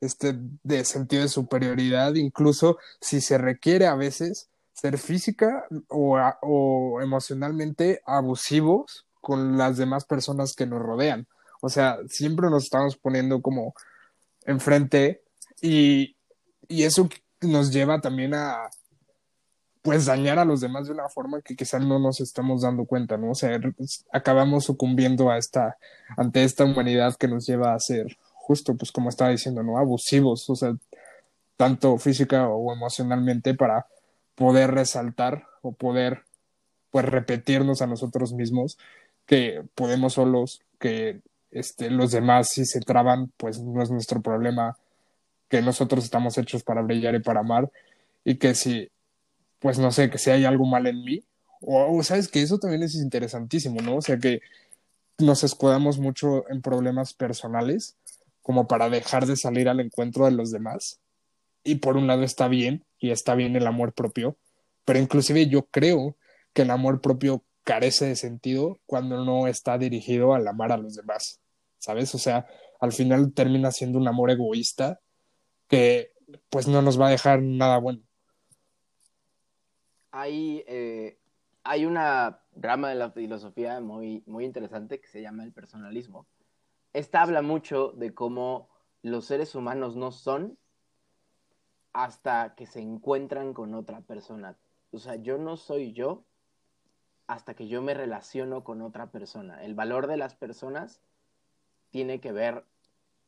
este, 0.00 0.34
de 0.62 0.84
sentido 0.84 1.22
de 1.22 1.28
superioridad, 1.28 2.14
incluso 2.14 2.78
si 3.00 3.20
se 3.20 3.36
requiere 3.38 3.86
a 3.86 3.94
veces 3.94 4.48
ser 4.72 4.98
física 4.98 5.66
o, 5.88 6.18
o 6.42 7.00
emocionalmente 7.02 8.02
abusivos 8.06 9.06
con 9.20 9.58
las 9.58 9.76
demás 9.76 10.04
personas 10.04 10.54
que 10.54 10.66
nos 10.66 10.80
rodean. 10.80 11.26
O 11.60 11.68
sea, 11.68 11.98
siempre 12.08 12.48
nos 12.50 12.64
estamos 12.64 12.96
poniendo 12.96 13.42
como 13.42 13.74
enfrente 14.44 15.22
y, 15.60 16.16
y 16.68 16.84
eso 16.84 17.08
nos 17.42 17.72
lleva 17.72 18.00
también 18.00 18.34
a 18.34 18.70
pues 19.82 20.06
dañar 20.06 20.38
a 20.38 20.44
los 20.44 20.60
demás 20.60 20.86
de 20.86 20.92
una 20.92 21.08
forma 21.08 21.40
que 21.40 21.56
quizás 21.56 21.82
no 21.82 21.98
nos 21.98 22.20
estamos 22.20 22.62
dando 22.62 22.84
cuenta, 22.84 23.16
¿no? 23.16 23.30
O 23.30 23.34
sea, 23.34 23.58
acabamos 24.12 24.64
sucumbiendo 24.64 25.30
a 25.30 25.38
esta, 25.38 25.78
ante 26.16 26.44
esta 26.44 26.64
humanidad 26.64 27.16
que 27.16 27.28
nos 27.28 27.46
lleva 27.46 27.74
a 27.74 27.78
ser 27.78 28.18
justo, 28.34 28.76
pues 28.76 28.92
como 28.92 29.08
estaba 29.08 29.30
diciendo, 29.30 29.62
¿no? 29.62 29.78
Abusivos, 29.78 30.48
o 30.50 30.56
sea, 30.56 30.74
tanto 31.56 31.96
física 31.98 32.48
o 32.48 32.72
emocionalmente 32.72 33.54
para 33.54 33.86
poder 34.34 34.70
resaltar 34.72 35.46
o 35.62 35.72
poder 35.72 36.24
pues 36.90 37.04
repetirnos 37.04 37.80
a 37.82 37.86
nosotros 37.86 38.32
mismos 38.32 38.78
que 39.30 39.62
podemos 39.76 40.14
solos, 40.14 40.60
que 40.80 41.20
este, 41.52 41.88
los 41.88 42.10
demás 42.10 42.48
si 42.48 42.66
se 42.66 42.80
traban, 42.80 43.30
pues 43.36 43.60
no 43.60 43.80
es 43.80 43.88
nuestro 43.88 44.20
problema, 44.20 44.76
que 45.48 45.62
nosotros 45.62 46.02
estamos 46.02 46.36
hechos 46.36 46.64
para 46.64 46.82
brillar 46.82 47.14
y 47.14 47.20
para 47.20 47.38
amar, 47.38 47.70
y 48.24 48.38
que 48.38 48.56
si, 48.56 48.90
pues 49.60 49.78
no 49.78 49.92
sé, 49.92 50.10
que 50.10 50.18
si 50.18 50.30
hay 50.30 50.44
algo 50.44 50.66
mal 50.66 50.88
en 50.88 51.04
mí, 51.04 51.22
o, 51.60 51.96
o 51.96 52.02
sabes 52.02 52.26
que 52.26 52.42
eso 52.42 52.58
también 52.58 52.82
es 52.82 52.96
interesantísimo, 52.96 53.80
¿no? 53.82 53.98
O 53.98 54.02
sea 54.02 54.18
que 54.18 54.40
nos 55.18 55.44
escudamos 55.44 56.00
mucho 56.00 56.50
en 56.50 56.60
problemas 56.60 57.14
personales 57.14 57.94
como 58.42 58.66
para 58.66 58.90
dejar 58.90 59.26
de 59.26 59.36
salir 59.36 59.68
al 59.68 59.78
encuentro 59.78 60.24
de 60.24 60.32
los 60.32 60.50
demás. 60.50 60.98
Y 61.62 61.76
por 61.76 61.96
un 61.96 62.08
lado 62.08 62.24
está 62.24 62.48
bien, 62.48 62.84
y 62.98 63.12
está 63.12 63.36
bien 63.36 63.54
el 63.54 63.68
amor 63.68 63.92
propio, 63.92 64.36
pero 64.84 64.98
inclusive 64.98 65.46
yo 65.46 65.66
creo 65.66 66.16
que 66.52 66.62
el 66.62 66.70
amor 66.70 67.00
propio 67.00 67.44
carece 67.64 68.06
de 68.06 68.16
sentido 68.16 68.80
cuando 68.86 69.24
no 69.24 69.46
está 69.46 69.78
dirigido 69.78 70.34
al 70.34 70.46
amar 70.48 70.72
a 70.72 70.76
los 70.76 70.96
demás, 70.96 71.40
¿sabes? 71.78 72.14
O 72.14 72.18
sea, 72.18 72.46
al 72.80 72.92
final 72.92 73.32
termina 73.32 73.70
siendo 73.70 73.98
un 73.98 74.08
amor 74.08 74.30
egoísta 74.30 75.00
que 75.68 76.12
pues 76.48 76.66
no 76.66 76.82
nos 76.82 77.00
va 77.00 77.08
a 77.08 77.10
dejar 77.10 77.42
nada 77.42 77.78
bueno. 77.78 78.02
Hay, 80.10 80.64
eh, 80.66 81.18
hay 81.62 81.86
una 81.86 82.42
rama 82.56 82.88
de 82.88 82.96
la 82.96 83.10
filosofía 83.10 83.80
muy, 83.80 84.22
muy 84.26 84.44
interesante 84.44 85.00
que 85.00 85.08
se 85.08 85.22
llama 85.22 85.44
el 85.44 85.52
personalismo. 85.52 86.26
Esta 86.92 87.22
habla 87.22 87.42
mucho 87.42 87.92
de 87.92 88.12
cómo 88.12 88.68
los 89.02 89.26
seres 89.26 89.54
humanos 89.54 89.96
no 89.96 90.10
son 90.10 90.58
hasta 91.92 92.54
que 92.54 92.66
se 92.66 92.80
encuentran 92.80 93.54
con 93.54 93.74
otra 93.74 94.00
persona. 94.00 94.56
O 94.90 94.98
sea, 94.98 95.16
yo 95.16 95.38
no 95.38 95.56
soy 95.56 95.92
yo 95.92 96.24
hasta 97.30 97.54
que 97.54 97.68
yo 97.68 97.80
me 97.80 97.94
relaciono 97.94 98.64
con 98.64 98.82
otra 98.82 99.12
persona. 99.12 99.62
El 99.64 99.76
valor 99.76 100.08
de 100.08 100.16
las 100.16 100.34
personas 100.34 101.00
tiene 101.90 102.20
que 102.20 102.32
ver 102.32 102.64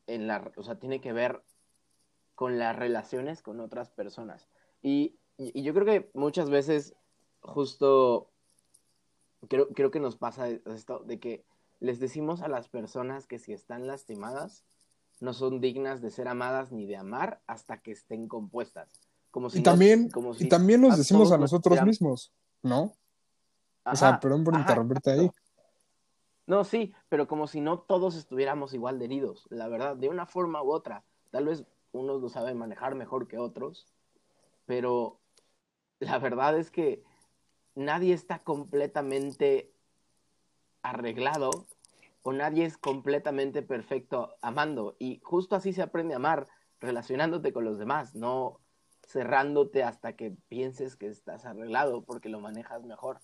en 0.08 0.26
la, 0.26 0.50
o 0.56 0.62
sea, 0.64 0.80
tiene 0.80 1.00
que 1.00 1.12
ver 1.12 1.44
con 2.34 2.58
las 2.58 2.74
relaciones 2.74 3.42
con 3.42 3.60
otras 3.60 3.90
personas. 3.90 4.48
Y, 4.82 5.14
y 5.38 5.62
yo 5.62 5.72
creo 5.72 5.86
que 5.86 6.10
muchas 6.14 6.50
veces 6.50 6.96
justo 7.42 8.32
creo, 9.48 9.68
creo 9.68 9.92
que 9.92 10.00
nos 10.00 10.16
pasa 10.16 10.48
esto 10.48 11.04
de 11.04 11.20
que 11.20 11.44
les 11.78 12.00
decimos 12.00 12.42
a 12.42 12.48
las 12.48 12.68
personas 12.68 13.28
que 13.28 13.38
si 13.38 13.52
están 13.52 13.86
lastimadas, 13.86 14.64
no 15.20 15.32
son 15.32 15.60
dignas 15.60 16.02
de 16.02 16.10
ser 16.10 16.26
amadas 16.26 16.72
ni 16.72 16.86
de 16.86 16.96
amar 16.96 17.40
hasta 17.46 17.80
que 17.80 17.92
estén 17.92 18.26
compuestas. 18.26 18.90
Como 19.30 19.48
si 19.48 19.60
y, 19.60 19.62
también, 19.62 20.10
como 20.10 20.34
si 20.34 20.46
y 20.46 20.48
también 20.48 20.80
nos 20.80 20.98
decimos 20.98 21.30
a 21.30 21.38
nosotros 21.38 21.80
mismos, 21.84 22.32
¿no? 22.62 22.92
Ajá, 23.84 23.92
o 23.92 23.96
sea, 23.96 24.20
perdón 24.20 24.44
por 24.44 24.54
interrumpirte 24.54 25.10
ahí. 25.10 25.30
No, 26.46 26.64
sí, 26.64 26.92
pero 27.08 27.28
como 27.28 27.46
si 27.46 27.60
no 27.60 27.80
todos 27.80 28.16
estuviéramos 28.16 28.74
igual 28.74 28.98
de 28.98 29.04
heridos, 29.06 29.46
la 29.50 29.68
verdad, 29.68 29.96
de 29.96 30.08
una 30.08 30.26
forma 30.26 30.62
u 30.62 30.72
otra. 30.72 31.04
Tal 31.30 31.46
vez 31.46 31.64
unos 31.92 32.20
lo 32.20 32.28
saben 32.28 32.58
manejar 32.58 32.94
mejor 32.94 33.28
que 33.28 33.38
otros, 33.38 33.86
pero 34.66 35.20
la 36.00 36.18
verdad 36.18 36.58
es 36.58 36.70
que 36.70 37.04
nadie 37.74 38.12
está 38.12 38.40
completamente 38.40 39.72
arreglado 40.82 41.50
o 42.22 42.32
nadie 42.32 42.64
es 42.64 42.76
completamente 42.76 43.62
perfecto 43.62 44.36
amando. 44.42 44.96
Y 44.98 45.20
justo 45.22 45.56
así 45.56 45.72
se 45.72 45.82
aprende 45.82 46.14
a 46.14 46.16
amar, 46.16 46.48
relacionándote 46.80 47.52
con 47.52 47.64
los 47.64 47.78
demás, 47.78 48.14
no 48.14 48.60
cerrándote 49.06 49.82
hasta 49.82 50.16
que 50.16 50.36
pienses 50.48 50.96
que 50.96 51.06
estás 51.06 51.44
arreglado 51.44 52.04
porque 52.04 52.28
lo 52.28 52.40
manejas 52.40 52.84
mejor. 52.84 53.20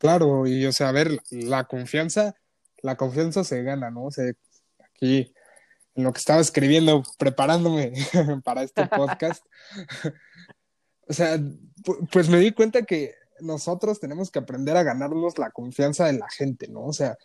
Claro, 0.00 0.46
y 0.46 0.64
o 0.64 0.72
sea, 0.72 0.88
a 0.88 0.92
ver, 0.92 1.20
la 1.30 1.64
confianza, 1.64 2.34
la 2.80 2.96
confianza 2.96 3.44
se 3.44 3.62
gana, 3.62 3.90
¿no? 3.90 4.04
O 4.06 4.10
sea, 4.10 4.32
aquí 4.78 5.34
en 5.94 6.04
lo 6.04 6.12
que 6.14 6.20
estaba 6.20 6.40
escribiendo, 6.40 7.02
preparándome 7.18 7.92
para 8.42 8.62
este 8.62 8.86
podcast, 8.86 9.44
o 11.06 11.12
sea, 11.12 11.38
pues 12.10 12.30
me 12.30 12.38
di 12.38 12.52
cuenta 12.52 12.82
que 12.84 13.14
nosotros 13.40 14.00
tenemos 14.00 14.30
que 14.30 14.38
aprender 14.38 14.74
a 14.78 14.84
ganarnos 14.84 15.38
la 15.38 15.50
confianza 15.50 16.06
de 16.06 16.14
la 16.14 16.30
gente, 16.30 16.68
¿no? 16.68 16.86
O 16.86 16.94
sea, 16.94 17.18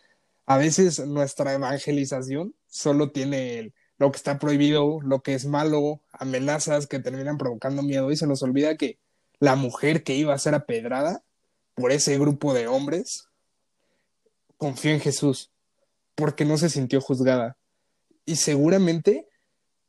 a 0.44 0.58
veces 0.58 0.98
nuestra 1.06 1.54
evangelización 1.54 2.54
solo 2.66 3.10
tiene 3.10 3.72
lo 3.96 4.10
que 4.12 4.18
está 4.18 4.38
prohibido, 4.38 5.00
lo 5.00 5.22
que 5.22 5.32
es 5.32 5.46
malo, 5.46 6.02
amenazas 6.12 6.86
que 6.86 6.98
terminan 6.98 7.38
provocando 7.38 7.82
miedo 7.82 8.10
y 8.10 8.16
se 8.16 8.26
nos 8.26 8.42
olvida 8.42 8.76
que 8.76 8.98
la 9.38 9.56
mujer 9.56 10.02
que 10.02 10.14
iba 10.14 10.34
a 10.34 10.38
ser 10.38 10.54
apedrada 10.54 11.22
por 11.76 11.92
ese 11.92 12.18
grupo 12.18 12.52
de 12.54 12.66
hombres 12.66 13.28
confió 14.56 14.90
en 14.90 15.00
Jesús 15.00 15.52
porque 16.16 16.44
no 16.44 16.58
se 16.58 16.70
sintió 16.70 17.00
juzgada 17.00 17.56
y 18.24 18.36
seguramente 18.36 19.28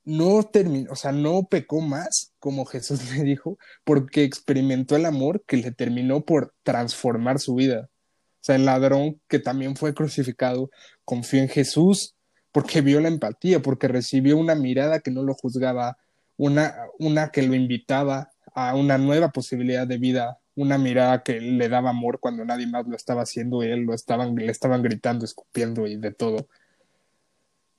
no 0.03 0.43
terminó, 0.43 0.91
o 0.91 0.95
sea, 0.95 1.11
no 1.11 1.47
pecó 1.49 1.81
más, 1.81 2.31
como 2.39 2.65
Jesús 2.65 3.11
le 3.15 3.23
dijo, 3.23 3.57
porque 3.83 4.23
experimentó 4.23 4.95
el 4.95 5.05
amor 5.05 5.43
que 5.45 5.57
le 5.57 5.71
terminó 5.71 6.21
por 6.21 6.53
transformar 6.63 7.39
su 7.39 7.55
vida. 7.55 7.89
O 8.35 8.43
sea, 8.47 8.55
el 8.55 8.65
ladrón 8.65 9.19
que 9.27 9.39
también 9.39 9.75
fue 9.75 9.93
crucificado 9.93 10.69
confió 11.03 11.41
en 11.41 11.49
Jesús 11.49 12.15
porque 12.51 12.81
vio 12.81 13.01
la 13.01 13.09
empatía, 13.09 13.61
porque 13.61 13.87
recibió 13.87 14.37
una 14.37 14.55
mirada 14.55 14.99
que 14.99 15.11
no 15.11 15.23
lo 15.23 15.33
juzgaba, 15.33 15.97
una, 16.37 16.75
una 16.99 17.29
que 17.29 17.41
lo 17.41 17.53
invitaba 17.53 18.31
a 18.53 18.75
una 18.75 18.97
nueva 18.97 19.29
posibilidad 19.29 19.85
de 19.85 19.97
vida, 19.97 20.39
una 20.57 20.77
mirada 20.77 21.23
que 21.23 21.39
le 21.39 21.69
daba 21.69 21.91
amor 21.91 22.19
cuando 22.19 22.43
nadie 22.43 22.67
más 22.67 22.85
lo 22.87 22.95
estaba 22.95 23.21
haciendo 23.21 23.63
él 23.63 23.81
lo 23.81 23.93
estaban, 23.93 24.35
le 24.35 24.51
estaban 24.51 24.81
gritando, 24.81 25.23
escupiendo 25.23 25.87
y 25.87 25.95
de 25.95 26.11
todo. 26.11 26.49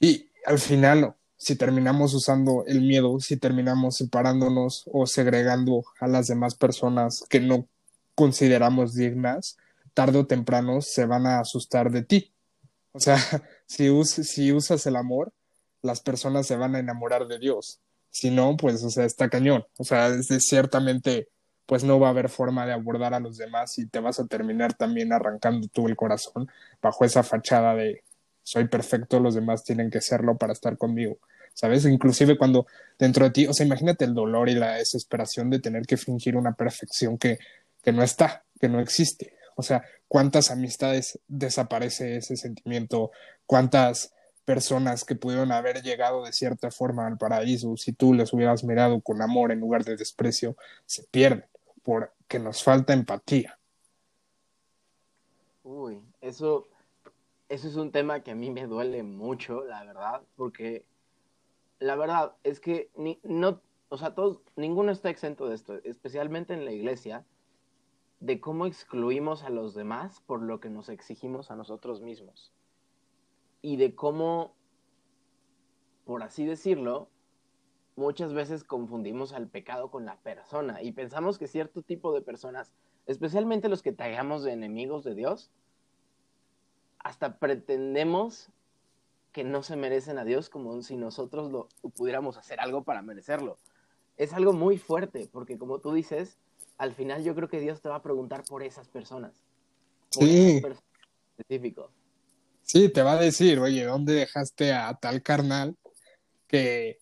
Y 0.00 0.30
al 0.46 0.58
final, 0.58 1.14
si 1.36 1.56
terminamos 1.56 2.14
usando 2.14 2.64
el 2.66 2.80
miedo, 2.80 3.20
si 3.20 3.36
terminamos 3.36 3.96
separándonos 3.96 4.84
o 4.92 5.06
segregando 5.06 5.84
a 6.00 6.06
las 6.06 6.28
demás 6.28 6.54
personas 6.54 7.24
que 7.28 7.40
no 7.40 7.66
consideramos 8.14 8.94
dignas, 8.94 9.58
tarde 9.92 10.18
o 10.18 10.26
temprano 10.26 10.80
se 10.80 11.04
van 11.04 11.26
a 11.26 11.40
asustar 11.40 11.90
de 11.90 12.02
ti. 12.02 12.32
O 12.92 13.00
sea, 13.00 13.18
si, 13.66 13.90
si 14.04 14.52
usas 14.52 14.86
el 14.86 14.96
amor, 14.96 15.32
las 15.82 16.00
personas 16.00 16.46
se 16.46 16.56
van 16.56 16.76
a 16.76 16.78
enamorar 16.78 17.26
de 17.26 17.38
Dios. 17.38 17.80
Si 18.10 18.30
no, 18.30 18.56
pues, 18.56 18.82
o 18.84 18.90
sea, 18.90 19.04
está 19.04 19.28
cañón. 19.28 19.66
O 19.76 19.84
sea, 19.84 20.08
es, 20.08 20.28
ciertamente, 20.46 21.28
pues 21.68 21.84
no 21.84 22.00
va 22.00 22.06
a 22.06 22.10
haber 22.12 22.30
forma 22.30 22.64
de 22.64 22.72
abordar 22.72 23.12
a 23.12 23.20
los 23.20 23.36
demás 23.36 23.76
y 23.78 23.86
te 23.86 24.00
vas 24.00 24.18
a 24.18 24.26
terminar 24.26 24.72
también 24.72 25.12
arrancando 25.12 25.68
tú 25.68 25.86
el 25.86 25.96
corazón 25.96 26.48
bajo 26.80 27.04
esa 27.04 27.22
fachada 27.22 27.74
de 27.74 28.04
soy 28.42 28.68
perfecto, 28.68 29.20
los 29.20 29.34
demás 29.34 29.64
tienen 29.64 29.90
que 29.90 30.00
serlo 30.00 30.38
para 30.38 30.54
estar 30.54 30.78
conmigo. 30.78 31.18
¿Sabes? 31.52 31.84
Inclusive 31.84 32.38
cuando 32.38 32.66
dentro 32.98 33.26
de 33.26 33.32
ti, 33.32 33.46
o 33.46 33.52
sea, 33.52 33.66
imagínate 33.66 34.06
el 34.06 34.14
dolor 34.14 34.48
y 34.48 34.54
la 34.54 34.76
desesperación 34.76 35.50
de 35.50 35.58
tener 35.58 35.82
que 35.82 35.98
fingir 35.98 36.38
una 36.38 36.54
perfección 36.54 37.18
que, 37.18 37.38
que 37.82 37.92
no 37.92 38.02
está, 38.02 38.44
que 38.58 38.70
no 38.70 38.80
existe. 38.80 39.34
O 39.54 39.62
sea, 39.62 39.82
¿cuántas 40.06 40.50
amistades 40.50 41.18
desaparece 41.28 42.16
ese 42.16 42.36
sentimiento? 42.36 43.10
¿Cuántas 43.44 44.14
personas 44.46 45.04
que 45.04 45.16
pudieron 45.16 45.52
haber 45.52 45.82
llegado 45.82 46.24
de 46.24 46.32
cierta 46.32 46.70
forma 46.70 47.06
al 47.06 47.18
paraíso, 47.18 47.76
si 47.76 47.92
tú 47.92 48.14
les 48.14 48.32
hubieras 48.32 48.64
mirado 48.64 49.02
con 49.02 49.20
amor 49.20 49.52
en 49.52 49.60
lugar 49.60 49.84
de 49.84 49.96
desprecio, 49.96 50.56
se 50.86 51.02
pierden 51.10 51.44
porque 51.88 52.38
nos 52.38 52.62
falta 52.62 52.92
empatía. 52.92 53.58
Uy, 55.62 56.04
eso, 56.20 56.68
eso 57.48 57.66
es 57.66 57.76
un 57.76 57.92
tema 57.92 58.22
que 58.22 58.32
a 58.32 58.34
mí 58.34 58.50
me 58.50 58.66
duele 58.66 59.02
mucho, 59.02 59.64
la 59.64 59.84
verdad, 59.84 60.20
porque 60.36 60.84
la 61.78 61.96
verdad 61.96 62.34
es 62.44 62.60
que 62.60 62.90
no, 63.22 63.62
o 63.88 63.96
sea, 63.96 64.14
todos, 64.14 64.42
ninguno 64.54 64.92
está 64.92 65.08
exento 65.08 65.48
de 65.48 65.54
esto, 65.54 65.80
especialmente 65.82 66.52
en 66.52 66.66
la 66.66 66.72
iglesia, 66.72 67.24
de 68.20 68.38
cómo 68.38 68.66
excluimos 68.66 69.42
a 69.42 69.48
los 69.48 69.74
demás 69.74 70.20
por 70.26 70.42
lo 70.42 70.60
que 70.60 70.68
nos 70.68 70.90
exigimos 70.90 71.50
a 71.50 71.56
nosotros 71.56 72.02
mismos 72.02 72.52
y 73.62 73.78
de 73.78 73.94
cómo, 73.94 74.54
por 76.04 76.22
así 76.22 76.44
decirlo, 76.44 77.08
muchas 77.98 78.32
veces 78.32 78.64
confundimos 78.64 79.32
al 79.32 79.48
pecado 79.48 79.90
con 79.90 80.06
la 80.06 80.16
persona 80.20 80.82
y 80.82 80.92
pensamos 80.92 81.36
que 81.36 81.46
cierto 81.46 81.82
tipo 81.82 82.14
de 82.14 82.22
personas, 82.22 82.72
especialmente 83.06 83.68
los 83.68 83.82
que 83.82 83.92
tagamos 83.92 84.44
de 84.44 84.52
enemigos 84.52 85.04
de 85.04 85.14
Dios, 85.14 85.50
hasta 87.00 87.38
pretendemos 87.38 88.48
que 89.32 89.44
no 89.44 89.62
se 89.62 89.76
merecen 89.76 90.18
a 90.18 90.24
Dios 90.24 90.48
como 90.48 90.80
si 90.82 90.96
nosotros 90.96 91.50
lo 91.50 91.68
pudiéramos 91.96 92.36
hacer 92.38 92.60
algo 92.60 92.84
para 92.84 93.02
merecerlo. 93.02 93.58
Es 94.16 94.32
algo 94.32 94.52
muy 94.52 94.78
fuerte, 94.78 95.28
porque 95.30 95.58
como 95.58 95.80
tú 95.80 95.92
dices, 95.92 96.38
al 96.78 96.94
final 96.94 97.22
yo 97.24 97.34
creo 97.34 97.48
que 97.48 97.60
Dios 97.60 97.80
te 97.82 97.88
va 97.88 97.96
a 97.96 98.02
preguntar 98.02 98.44
por 98.44 98.62
esas 98.62 98.88
personas. 98.88 99.32
sí. 100.10 100.62
específico. 101.36 101.90
Sí, 102.62 102.90
te 102.90 103.02
va 103.02 103.12
a 103.12 103.20
decir, 103.20 103.58
oye, 103.60 103.84
¿dónde 103.84 104.12
dejaste 104.12 104.72
a 104.72 104.92
tal 104.94 105.22
carnal 105.22 105.76
que, 106.46 106.98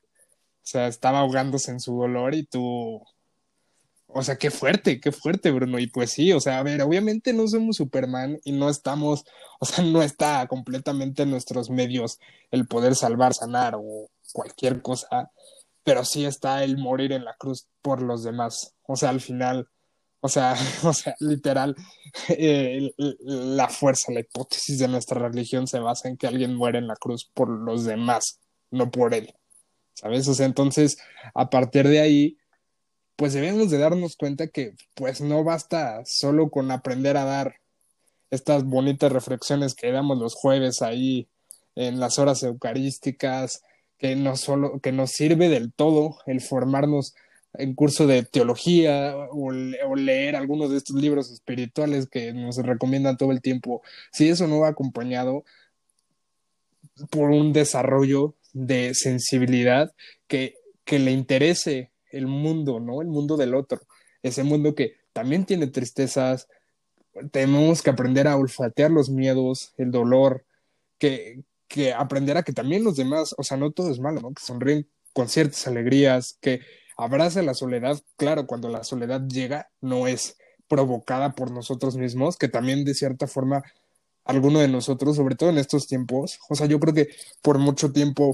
o 0.67 0.69
sea, 0.69 0.89
estaba 0.89 1.21
ahogándose 1.21 1.71
en 1.71 1.79
su 1.79 1.97
dolor 1.97 2.35
y 2.35 2.43
tú, 2.43 3.01
o 4.09 4.23
sea, 4.23 4.37
qué 4.37 4.51
fuerte, 4.51 5.01
qué 5.01 5.13
fuerte, 5.13 5.53
Bruno. 5.53 5.79
Y 5.79 5.87
pues 5.87 6.11
sí, 6.11 6.33
o 6.33 6.41
sea, 6.41 6.59
a 6.59 6.65
ver, 6.65 6.83
obviamente 6.83 7.33
no 7.33 7.47
somos 7.47 7.77
Superman 7.77 8.41
y 8.45 8.51
no 8.51 8.69
estamos, 8.69 9.25
o 9.61 9.65
sea, 9.65 9.85
no 9.85 10.03
está 10.03 10.45
completamente 10.49 11.23
en 11.23 11.31
nuestros 11.31 11.71
medios 11.71 12.19
el 12.51 12.67
poder 12.67 12.97
salvar, 12.97 13.33
sanar 13.33 13.77
o 13.77 14.11
cualquier 14.33 14.83
cosa, 14.83 15.31
pero 15.85 16.05
sí 16.05 16.25
está 16.25 16.65
el 16.65 16.79
morir 16.79 17.13
en 17.13 17.25
la 17.25 17.35
cruz 17.35 17.69
por 17.81 18.03
los 18.03 18.25
demás. 18.25 18.75
O 18.89 18.97
sea, 18.97 19.11
al 19.11 19.21
final, 19.21 19.69
o 20.21 20.29
sea, 20.29 20.57
o 20.83 20.93
sea 20.93 21.15
literal, 21.21 21.77
eh, 22.29 22.93
la 23.21 23.69
fuerza, 23.69 24.11
la 24.11 24.21
hipótesis 24.21 24.81
de 24.81 24.89
nuestra 24.89 25.21
religión 25.29 25.69
se 25.69 25.79
basa 25.79 26.09
en 26.09 26.17
que 26.17 26.27
alguien 26.27 26.57
muere 26.57 26.79
en 26.79 26.89
la 26.89 26.97
cruz 26.97 27.31
por 27.33 27.49
los 27.49 27.85
demás, 27.85 28.41
no 28.73 28.91
por 28.91 29.15
él. 29.15 29.33
¿Sabes? 29.97 30.29
O 30.29 30.35
sea, 30.35 30.45
entonces, 30.45 30.99
a 31.35 31.49
partir 31.49 31.89
de 31.89 32.01
ahí, 32.01 32.37
pues 33.17 33.33
debemos 33.33 33.71
de 33.71 33.79
darnos 33.79 34.17
cuenta 34.17 34.47
que 34.47 34.75
pues 34.95 35.23
no 35.23 35.43
basta 35.43 36.03
solo 36.05 36.51
con 36.51 36.71
aprender 36.71 37.17
a 37.17 37.25
dar 37.25 37.57
estas 38.31 38.65
bonitas 38.65 39.11
reflexiones 39.11 39.75
que 39.75 39.91
damos 39.91 40.19
los 40.19 40.35
jueves 40.35 40.83
ahí 40.83 41.29
en 41.77 41.99
las 41.99 42.19
horas 42.19 42.43
eucarísticas, 42.43 43.63
que 43.97 44.17
no 44.17 44.37
solo, 44.37 44.81
que 44.81 44.93
nos 44.93 45.13
sirve 45.13 45.49
del 45.49 45.73
todo 45.73 46.19
el 46.27 46.43
formarnos 46.43 47.15
en 47.55 47.75
curso 47.75 48.07
de 48.07 48.23
teología 48.23 49.17
o, 49.31 49.51
leer 49.51 50.37
algunos 50.37 50.71
de 50.71 50.77
estos 50.77 50.97
libros 50.97 51.31
espirituales 51.31 52.07
que 52.07 52.35
nos 52.35 52.59
recomiendan 52.59 53.17
todo 53.17 53.33
el 53.33 53.41
tiempo, 53.41 53.81
si 54.13 54.29
eso 54.29 54.47
no 54.47 54.61
va 54.61 54.69
acompañado 54.69 55.45
por 57.11 57.31
un 57.31 57.55
desarrollo 57.55 58.35
de 58.57 58.95
sensibilidad 58.95 59.93
que, 60.27 60.55
que 60.85 60.99
le 60.99 61.11
interese 61.11 61.93
el 62.11 62.27
mundo, 62.27 62.81
¿no? 62.81 63.03
El 63.03 63.09
mundo 63.09 63.37
del 63.37 63.55
otro, 63.55 63.83
ese 64.23 64.45
mundo 64.45 64.75
que 64.75 64.95
también 65.13 65.45
tiene 65.45 65.67
tristezas, 65.67 66.49
tenemos 67.33 67.83
que 67.83 67.91
aprender 67.91 68.27
a 68.27 68.37
olfatear 68.37 68.91
los 68.91 69.11
miedos, 69.11 69.75
el 69.77 69.91
dolor, 69.91 70.47
que, 70.99 71.43
que 71.69 71.93
aprender 71.93 72.39
a 72.39 72.43
que 72.43 72.55
también 72.55 72.83
los 72.83 72.97
demás, 72.97 73.35
o 73.37 73.43
sea, 73.43 73.59
no 73.59 73.73
todo 73.73 73.91
es 73.91 74.01
malo, 74.01 74.23
¿no? 74.23 74.33
Que 74.33 74.43
sonríen 74.43 74.89
con 75.13 75.29
ciertas 75.29 75.67
alegrías, 75.67 76.39
que 76.41 76.61
abraza 76.97 77.43
la 77.43 77.53
soledad, 77.53 78.01
claro, 78.17 78.47
cuando 78.47 78.71
la 78.71 78.85
soledad 78.85 79.21
llega, 79.29 79.69
no 79.83 80.07
es 80.07 80.39
provocada 80.67 81.35
por 81.35 81.51
nosotros 81.51 81.97
mismos, 81.97 82.39
que 82.39 82.49
también 82.49 82.87
de 82.87 82.95
cierta 82.95 83.27
forma 83.27 83.63
alguno 84.27 84.61
de 84.61 84.69
nosotros, 84.69 85.17
sobre 85.17 85.37
todo 85.37 85.51
en 85.51 85.59
estos 85.59 85.87
tiempos, 85.87 86.39
o 86.49 86.55
sea, 86.55 86.67
yo 86.67 86.81
creo 86.81 86.95
que 86.95 87.09
por 87.43 87.59
mucho 87.59 87.93
tiempo 87.93 88.33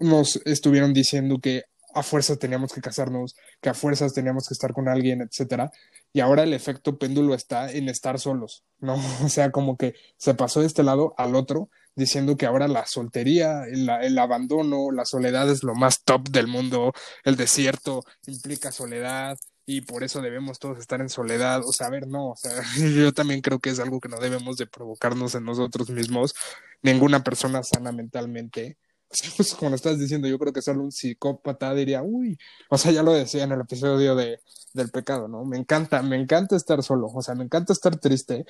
nos 0.00 0.36
estuvieron 0.44 0.92
diciendo 0.92 1.38
que 1.40 1.64
a 1.94 2.02
fuerzas 2.02 2.38
teníamos 2.38 2.72
que 2.72 2.80
casarnos, 2.80 3.36
que 3.60 3.68
a 3.68 3.74
fuerzas 3.74 4.14
teníamos 4.14 4.48
que 4.48 4.54
estar 4.54 4.72
con 4.72 4.88
alguien, 4.88 5.20
etcétera, 5.20 5.70
y 6.12 6.20
ahora 6.20 6.42
el 6.42 6.54
efecto 6.54 6.98
péndulo 6.98 7.34
está 7.34 7.70
en 7.70 7.88
estar 7.88 8.18
solos, 8.18 8.64
¿no? 8.78 8.96
O 9.24 9.28
sea, 9.28 9.50
como 9.50 9.76
que 9.76 9.94
se 10.16 10.34
pasó 10.34 10.60
de 10.60 10.66
este 10.66 10.82
lado 10.82 11.14
al 11.18 11.34
otro 11.34 11.70
diciendo 11.94 12.36
que 12.36 12.46
ahora 12.46 12.68
la 12.68 12.86
soltería, 12.86 13.64
el, 13.64 13.88
el, 13.88 14.18
abandono, 14.18 14.90
la 14.90 15.04
soledad 15.04 15.50
es 15.50 15.62
lo 15.62 15.74
más 15.74 16.02
top 16.04 16.30
del 16.30 16.46
mundo, 16.46 16.92
el 17.24 17.36
desierto 17.36 18.02
implica 18.26 18.72
soledad 18.72 19.36
y 19.76 19.80
por 19.80 20.04
eso 20.04 20.20
debemos 20.20 20.58
todos 20.58 20.78
estar 20.78 21.00
en 21.00 21.08
soledad, 21.08 21.62
o 21.64 21.90
ver, 21.90 22.06
no, 22.06 22.30
o 22.30 22.36
sea, 22.36 22.52
yo 22.96 23.12
también 23.12 23.40
creo 23.40 23.58
que 23.58 23.70
es 23.70 23.80
algo 23.80 24.00
que 24.00 24.08
no 24.08 24.18
debemos 24.18 24.56
de 24.56 24.66
provocarnos 24.66 25.34
en 25.34 25.44
nosotros 25.44 25.88
mismos, 25.90 26.34
ninguna 26.82 27.22
persona 27.24 27.62
sana 27.62 27.92
mentalmente. 27.92 28.78
Pues 29.36 29.54
como 29.54 29.74
estás 29.74 29.98
diciendo, 29.98 30.26
yo 30.26 30.38
creo 30.38 30.54
que 30.54 30.62
solo 30.62 30.82
un 30.82 30.90
psicópata 30.90 31.74
diría, 31.74 32.02
uy, 32.02 32.38
o 32.70 32.78
sea, 32.78 32.92
ya 32.92 33.02
lo 33.02 33.12
decía 33.12 33.44
en 33.44 33.52
el 33.52 33.60
episodio 33.60 34.14
de, 34.16 34.40
del 34.72 34.90
pecado, 34.90 35.28
¿no? 35.28 35.44
Me 35.44 35.58
encanta, 35.58 36.02
me 36.02 36.16
encanta 36.16 36.56
estar 36.56 36.82
solo, 36.82 37.08
o 37.08 37.20
sea, 37.20 37.34
me 37.34 37.44
encanta 37.44 37.74
estar 37.74 37.94
triste, 37.98 38.46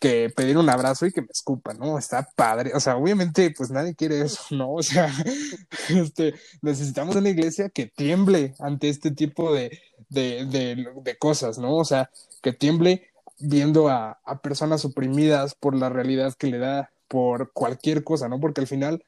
que 0.00 0.30
pedir 0.34 0.58
un 0.58 0.68
abrazo 0.70 1.06
y 1.06 1.12
que 1.12 1.22
me 1.22 1.28
escupa, 1.30 1.74
¿no? 1.74 1.98
Está 1.98 2.28
padre. 2.36 2.72
O 2.74 2.80
sea, 2.80 2.96
obviamente, 2.96 3.52
pues 3.56 3.70
nadie 3.70 3.94
quiere 3.94 4.22
eso, 4.22 4.42
¿no? 4.50 4.74
O 4.74 4.82
sea, 4.82 5.12
este, 5.88 6.34
necesitamos 6.60 7.16
una 7.16 7.30
iglesia 7.30 7.68
que 7.68 7.86
tiemble 7.86 8.54
ante 8.58 8.88
este 8.88 9.10
tipo 9.10 9.52
de, 9.54 9.80
de, 10.12 10.44
de, 10.46 10.88
de 11.02 11.18
cosas, 11.18 11.58
¿no? 11.58 11.76
O 11.76 11.84
sea, 11.84 12.10
que 12.42 12.52
tiemble 12.52 13.10
viendo 13.38 13.88
a, 13.88 14.20
a 14.24 14.40
personas 14.40 14.84
oprimidas 14.84 15.54
por 15.54 15.74
la 15.74 15.88
realidad 15.88 16.34
que 16.34 16.46
le 16.46 16.58
da, 16.58 16.90
por 17.08 17.52
cualquier 17.52 18.04
cosa, 18.04 18.28
¿no? 18.28 18.40
Porque 18.40 18.60
al 18.60 18.66
final 18.66 19.04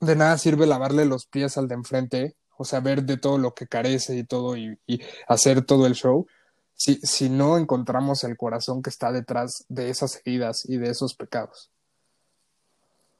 de 0.00 0.16
nada 0.16 0.38
sirve 0.38 0.66
lavarle 0.66 1.04
los 1.04 1.26
pies 1.26 1.56
al 1.56 1.68
de 1.68 1.74
enfrente, 1.74 2.36
o 2.56 2.64
sea, 2.64 2.80
ver 2.80 3.04
de 3.04 3.16
todo 3.16 3.38
lo 3.38 3.54
que 3.54 3.66
carece 3.66 4.16
y 4.16 4.24
todo 4.24 4.56
y, 4.56 4.78
y 4.86 5.00
hacer 5.26 5.64
todo 5.64 5.86
el 5.86 5.94
show, 5.94 6.26
si, 6.74 6.96
si 6.96 7.28
no 7.28 7.58
encontramos 7.58 8.24
el 8.24 8.36
corazón 8.36 8.82
que 8.82 8.90
está 8.90 9.12
detrás 9.12 9.64
de 9.68 9.90
esas 9.90 10.20
heridas 10.24 10.68
y 10.68 10.76
de 10.76 10.90
esos 10.90 11.14
pecados. 11.14 11.70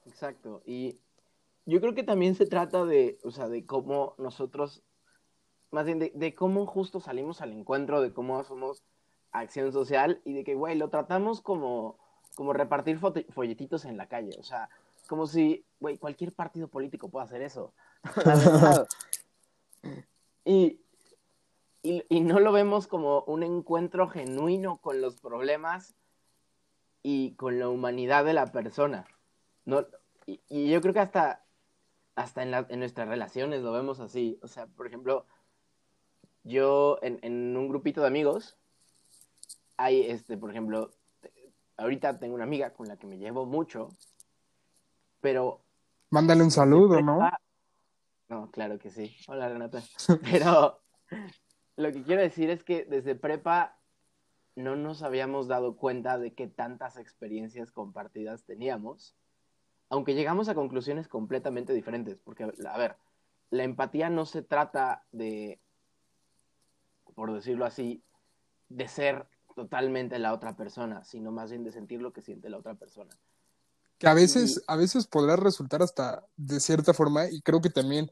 Exacto. 0.05 0.61
Y 0.65 0.97
yo 1.65 1.81
creo 1.81 1.93
que 1.93 2.03
también 2.03 2.35
se 2.35 2.45
trata 2.45 2.85
de, 2.85 3.19
o 3.23 3.31
sea, 3.31 3.47
de 3.47 3.65
cómo 3.65 4.15
nosotros, 4.17 4.81
más 5.71 5.85
bien 5.85 5.99
de, 5.99 6.35
cómo 6.35 6.65
justo 6.65 6.99
salimos 6.99 7.41
al 7.41 7.53
encuentro, 7.53 8.01
de 8.01 8.13
cómo 8.13 8.43
somos 8.43 8.83
acción 9.31 9.71
social 9.71 10.21
y 10.25 10.33
de 10.33 10.43
que, 10.43 10.55
güey, 10.55 10.75
lo 10.75 10.89
tratamos 10.89 11.41
como, 11.41 11.97
como 12.35 12.53
repartir 12.53 12.99
folletitos 12.99 13.85
en 13.85 13.97
la 13.97 14.07
calle. 14.07 14.35
O 14.39 14.43
sea, 14.43 14.69
como 15.07 15.27
si, 15.27 15.65
güey, 15.79 15.97
cualquier 15.97 16.33
partido 16.33 16.67
político 16.67 17.09
pueda 17.09 17.25
hacer 17.25 17.41
eso. 17.41 17.73
y, 20.45 20.79
y, 21.83 22.21
no 22.21 22.39
lo 22.39 22.51
vemos 22.51 22.87
como 22.87 23.23
un 23.23 23.43
encuentro 23.43 24.07
genuino 24.07 24.77
con 24.77 25.01
los 25.01 25.19
problemas 25.19 25.95
y 27.03 27.33
con 27.35 27.59
la 27.59 27.69
humanidad 27.69 28.25
de 28.25 28.33
la 28.33 28.47
persona. 28.47 29.05
No, 29.65 29.85
y, 30.25 30.41
y 30.47 30.69
yo 30.69 30.81
creo 30.81 30.93
que 30.93 30.99
hasta, 30.99 31.43
hasta 32.15 32.43
en, 32.43 32.51
la, 32.51 32.65
en, 32.69 32.79
nuestras 32.79 33.07
relaciones 33.07 33.61
lo 33.61 33.71
vemos 33.71 33.99
así. 33.99 34.39
O 34.41 34.47
sea, 34.47 34.67
por 34.67 34.87
ejemplo, 34.87 35.25
yo 36.43 36.99
en, 37.01 37.19
en 37.21 37.55
un 37.55 37.67
grupito 37.69 38.01
de 38.01 38.07
amigos, 38.07 38.57
hay, 39.77 40.01
este, 40.01 40.37
por 40.37 40.51
ejemplo, 40.51 40.91
ahorita 41.77 42.19
tengo 42.19 42.35
una 42.35 42.43
amiga 42.43 42.73
con 42.73 42.87
la 42.87 42.97
que 42.97 43.07
me 43.07 43.17
llevo 43.17 43.45
mucho, 43.45 43.89
pero... 45.21 45.61
Mándale 46.09 46.43
un 46.43 46.51
saludo, 46.51 47.01
¿no? 47.01 47.19
No, 48.29 48.51
claro 48.51 48.77
que 48.77 48.89
sí. 48.91 49.15
Hola, 49.27 49.49
Renata. 49.49 49.81
Pero 50.23 50.79
lo 51.75 51.91
que 51.91 52.03
quiero 52.03 52.21
decir 52.21 52.49
es 52.49 52.63
que 52.63 52.85
desde 52.85 53.15
prepa 53.15 53.79
no 54.55 54.75
nos 54.75 55.01
habíamos 55.01 55.47
dado 55.47 55.77
cuenta 55.77 56.17
de 56.17 56.33
que 56.33 56.47
tantas 56.47 56.97
experiencias 56.97 57.71
compartidas 57.71 58.43
teníamos, 58.43 59.15
aunque 59.89 60.13
llegamos 60.13 60.49
a 60.49 60.55
conclusiones 60.55 61.07
completamente 61.07 61.73
diferentes, 61.73 62.19
porque, 62.19 62.43
a 62.43 62.77
ver, 62.77 62.97
la 63.49 63.63
empatía 63.63 64.09
no 64.09 64.25
se 64.25 64.43
trata 64.43 65.05
de, 65.11 65.59
por 67.19 67.33
decirlo 67.33 67.65
así, 67.65 68.01
de 68.69 68.87
ser 68.87 69.27
totalmente 69.53 70.17
la 70.19 70.33
otra 70.33 70.55
persona, 70.55 71.03
sino 71.03 71.33
más 71.33 71.49
bien 71.49 71.65
de 71.65 71.73
sentir 71.73 72.01
lo 72.01 72.13
que 72.13 72.21
siente 72.21 72.49
la 72.49 72.59
otra 72.59 72.75
persona. 72.75 73.09
Que 73.97 74.07
a 74.07 74.13
veces, 74.13 74.63
a 74.67 74.77
veces 74.77 75.05
podrá 75.05 75.35
resultar 75.35 75.81
hasta 75.83 76.25
de 76.37 76.61
cierta 76.61 76.93
forma, 76.93 77.29
y 77.29 77.41
creo 77.41 77.59
que 77.59 77.69
también 77.69 78.09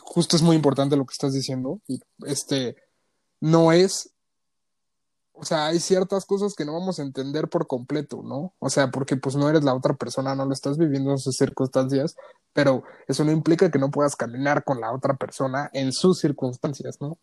justo 0.00 0.34
es 0.34 0.42
muy 0.42 0.56
importante 0.56 0.96
lo 0.96 1.06
que 1.06 1.12
estás 1.12 1.32
diciendo, 1.32 1.80
este, 2.26 2.74
no 3.38 3.70
es, 3.70 4.10
o 5.30 5.44
sea, 5.44 5.66
hay 5.66 5.78
ciertas 5.78 6.24
cosas 6.24 6.54
que 6.56 6.64
no 6.64 6.72
vamos 6.72 6.98
a 6.98 7.02
entender 7.02 7.48
por 7.48 7.68
completo, 7.68 8.22
¿no? 8.24 8.52
O 8.58 8.68
sea, 8.68 8.90
porque 8.90 9.16
pues 9.16 9.36
no 9.36 9.48
eres 9.48 9.62
la 9.62 9.76
otra 9.76 9.94
persona, 9.94 10.34
no 10.34 10.44
lo 10.44 10.54
estás 10.54 10.76
viviendo 10.76 11.12
en 11.12 11.18
sus 11.18 11.36
circunstancias, 11.36 12.16
pero 12.52 12.82
eso 13.06 13.22
no 13.22 13.30
implica 13.30 13.70
que 13.70 13.78
no 13.78 13.92
puedas 13.92 14.16
caminar 14.16 14.64
con 14.64 14.80
la 14.80 14.92
otra 14.92 15.14
persona 15.16 15.70
en 15.72 15.92
sus 15.92 16.18
circunstancias, 16.18 16.96
¿no? 17.00 17.20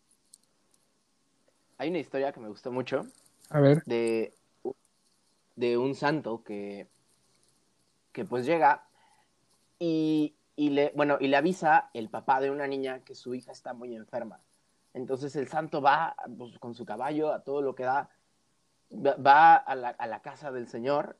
Hay 1.78 1.90
una 1.90 1.98
historia 1.98 2.32
que 2.32 2.40
me 2.40 2.48
gustó 2.48 2.72
mucho. 2.72 3.06
A 3.50 3.60
ver. 3.60 3.82
De, 3.84 4.34
de 5.54 5.78
un 5.78 5.94
santo 5.94 6.42
que, 6.42 6.88
que 8.12 8.24
pues 8.24 8.46
llega 8.46 8.86
y, 9.78 10.36
y, 10.54 10.70
le, 10.70 10.92
bueno, 10.94 11.18
y 11.20 11.28
le 11.28 11.36
avisa 11.36 11.90
el 11.92 12.08
papá 12.08 12.40
de 12.40 12.50
una 12.50 12.66
niña 12.66 13.00
que 13.00 13.14
su 13.14 13.34
hija 13.34 13.52
está 13.52 13.74
muy 13.74 13.94
enferma. 13.94 14.40
Entonces 14.94 15.36
el 15.36 15.48
santo 15.48 15.82
va 15.82 16.16
pues, 16.38 16.58
con 16.58 16.74
su 16.74 16.86
caballo 16.86 17.32
a 17.32 17.44
todo 17.44 17.60
lo 17.60 17.74
que 17.74 17.84
da, 17.84 18.08
va 18.90 19.56
a 19.56 19.74
la, 19.74 19.90
a 19.90 20.06
la, 20.06 20.22
casa 20.22 20.50
del 20.50 20.68
señor, 20.68 21.18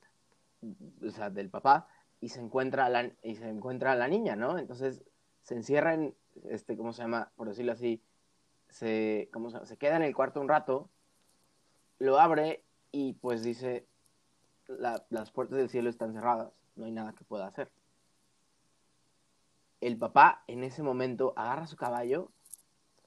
o 1.06 1.10
sea, 1.10 1.28
del 1.28 1.50
papá, 1.50 1.86
y 2.20 2.30
se 2.30 2.40
encuentra 2.40 2.86
a 2.86 2.88
la, 2.88 3.10
y 3.22 3.34
se 3.34 3.48
encuentra 3.48 3.92
a 3.92 3.96
la 3.96 4.08
niña, 4.08 4.34
¿no? 4.34 4.58
Entonces 4.58 5.04
se 5.42 5.54
encierra 5.54 5.94
en, 5.94 6.14
este, 6.48 6.76
¿cómo 6.76 6.92
se 6.94 7.02
llama? 7.02 7.30
Por 7.36 7.48
decirlo 7.48 7.72
así, 7.72 8.02
se, 8.68 9.28
¿cómo 9.32 9.50
se, 9.50 9.76
queda 9.76 9.96
en 9.96 10.02
el 10.02 10.14
cuarto 10.14 10.40
un 10.40 10.48
rato, 10.48 10.90
lo 11.98 12.18
abre 12.18 12.64
y 12.92 13.14
pues 13.14 13.42
dice, 13.42 13.86
la, 14.66 15.06
las 15.10 15.30
puertas 15.30 15.58
del 15.58 15.68
cielo 15.68 15.90
están 15.90 16.12
cerradas, 16.12 16.52
no 16.76 16.84
hay 16.84 16.92
nada 16.92 17.12
que 17.12 17.24
pueda 17.24 17.46
hacer. 17.46 17.70
El 19.80 19.98
papá 19.98 20.42
en 20.46 20.64
ese 20.64 20.82
momento 20.82 21.32
agarra 21.36 21.66
su 21.66 21.76
caballo, 21.76 22.30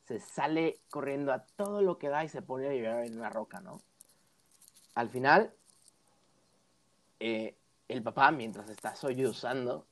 se 0.05 0.19
sale 0.19 0.79
corriendo 0.89 1.31
a 1.31 1.45
todo 1.45 1.81
lo 1.81 1.97
que 1.97 2.09
da 2.09 2.23
y 2.23 2.29
se 2.29 2.41
pone 2.41 2.67
a 2.67 2.73
llorar 2.73 3.05
en 3.05 3.17
una 3.17 3.29
roca, 3.29 3.59
¿no? 3.59 3.81
Al 4.95 5.09
final, 5.09 5.53
eh, 7.19 7.55
el 7.87 8.01
papá, 8.03 8.31
mientras 8.31 8.69
está 8.69 8.95
sollozando, 8.95 9.87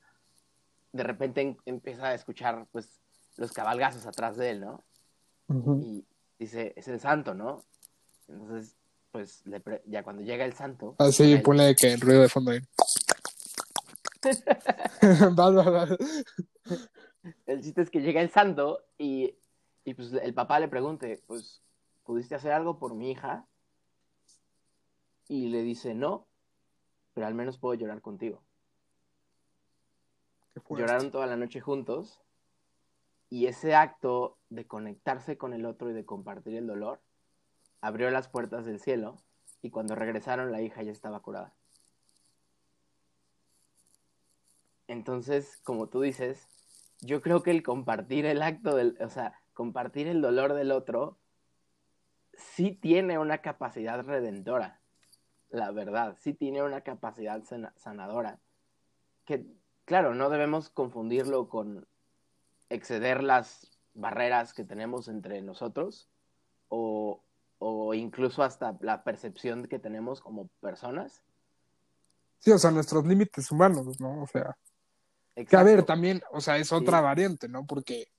de 0.91 1.03
repente 1.03 1.41
en, 1.41 1.57
empieza 1.65 2.07
a 2.07 2.13
escuchar 2.13 2.67
pues 2.71 2.99
los 3.37 3.51
cabalgazos 3.51 4.05
atrás 4.05 4.37
de 4.37 4.51
él, 4.51 4.61
¿no? 4.61 4.83
Uh 5.47 5.53
-huh. 5.53 5.83
Y 5.83 6.05
dice, 6.39 6.73
es 6.75 6.87
el 6.87 6.99
santo, 6.99 7.33
¿no? 7.33 7.63
Entonces, 8.27 8.75
pues 9.11 9.45
le 9.45 9.61
ya 9.85 10.03
cuando 10.03 10.21
llega 10.21 10.45
el 10.45 10.53
santo. 10.53 10.95
Ah, 10.99 11.11
sí, 11.11 11.33
él... 11.33 11.41
ponle 11.41 11.75
que 11.75 11.93
el 11.93 12.01
ruido 12.01 12.21
de 12.21 12.29
fondo 12.29 12.51
ahí. 12.51 12.59
va, 15.37 15.49
va, 15.51 15.69
va. 15.69 15.97
El 17.45 17.61
chiste 17.61 17.81
es 17.81 17.89
que 17.89 18.01
llega 18.01 18.21
el 18.21 18.29
santo 18.29 18.83
y, 18.97 19.35
y 19.85 19.93
pues 19.93 20.11
el 20.13 20.33
papá 20.33 20.59
le 20.59 20.67
pregunte, 20.67 21.23
pues, 21.27 21.61
¿pudiste 22.03 22.35
hacer 22.35 22.51
algo 22.51 22.77
por 22.77 22.93
mi 22.93 23.11
hija? 23.11 23.45
Y 25.27 25.47
le 25.47 25.61
dice, 25.61 25.93
no, 25.93 26.27
pero 27.13 27.27
al 27.27 27.33
menos 27.33 27.57
puedo 27.57 27.73
llorar 27.73 28.01
contigo. 28.01 28.41
Lloraron 30.69 31.11
toda 31.11 31.27
la 31.27 31.35
noche 31.35 31.61
juntos 31.61 32.21
y 33.29 33.47
ese 33.47 33.75
acto 33.75 34.37
de 34.49 34.67
conectarse 34.67 35.37
con 35.37 35.53
el 35.53 35.65
otro 35.65 35.89
y 35.89 35.93
de 35.93 36.05
compartir 36.05 36.55
el 36.55 36.67
dolor 36.67 37.01
abrió 37.81 38.09
las 38.09 38.29
puertas 38.29 38.65
del 38.65 38.79
cielo 38.79 39.17
y 39.61 39.69
cuando 39.69 39.95
regresaron 39.95 40.51
la 40.51 40.61
hija 40.61 40.83
ya 40.83 40.91
estaba 40.91 41.19
curada. 41.19 41.53
Entonces, 44.87 45.59
como 45.63 45.89
tú 45.89 46.01
dices, 46.01 46.47
yo 47.01 47.21
creo 47.21 47.43
que 47.43 47.51
el 47.51 47.63
compartir 47.63 48.25
el 48.25 48.41
acto 48.41 48.75
del, 48.75 48.97
o 49.01 49.09
sea, 49.09 49.41
compartir 49.53 50.07
el 50.07 50.21
dolor 50.21 50.53
del 50.53 50.71
otro 50.71 51.19
sí 52.33 52.71
tiene 52.71 53.19
una 53.19 53.39
capacidad 53.39 54.03
redentora, 54.03 54.79
la 55.49 55.71
verdad, 55.71 56.17
sí 56.19 56.33
tiene 56.33 56.63
una 56.63 56.81
capacidad 56.81 57.43
sanadora. 57.75 58.39
Que, 59.25 59.45
claro, 59.85 60.15
no 60.15 60.29
debemos 60.29 60.69
confundirlo 60.69 61.49
con 61.49 61.87
exceder 62.69 63.23
las 63.23 63.71
barreras 63.93 64.53
que 64.53 64.63
tenemos 64.63 65.07
entre 65.07 65.41
nosotros 65.41 66.09
o, 66.69 67.23
o 67.59 67.93
incluso 67.93 68.43
hasta 68.43 68.77
la 68.81 69.03
percepción 69.03 69.67
que 69.67 69.79
tenemos 69.79 70.21
como 70.21 70.47
personas. 70.61 71.23
Sí, 72.39 72.51
o 72.51 72.57
sea, 72.57 72.71
nuestros 72.71 73.05
límites 73.05 73.51
humanos, 73.51 73.99
¿no? 73.99 74.21
O 74.21 74.27
sea, 74.27 74.57
Exacto. 75.35 75.49
que 75.49 75.57
a 75.57 75.63
ver, 75.63 75.83
también, 75.83 76.21
o 76.31 76.41
sea, 76.41 76.57
es 76.57 76.71
otra 76.71 76.99
sí. 76.99 77.03
variante, 77.03 77.47
¿no? 77.47 77.65
Porque, 77.65 78.11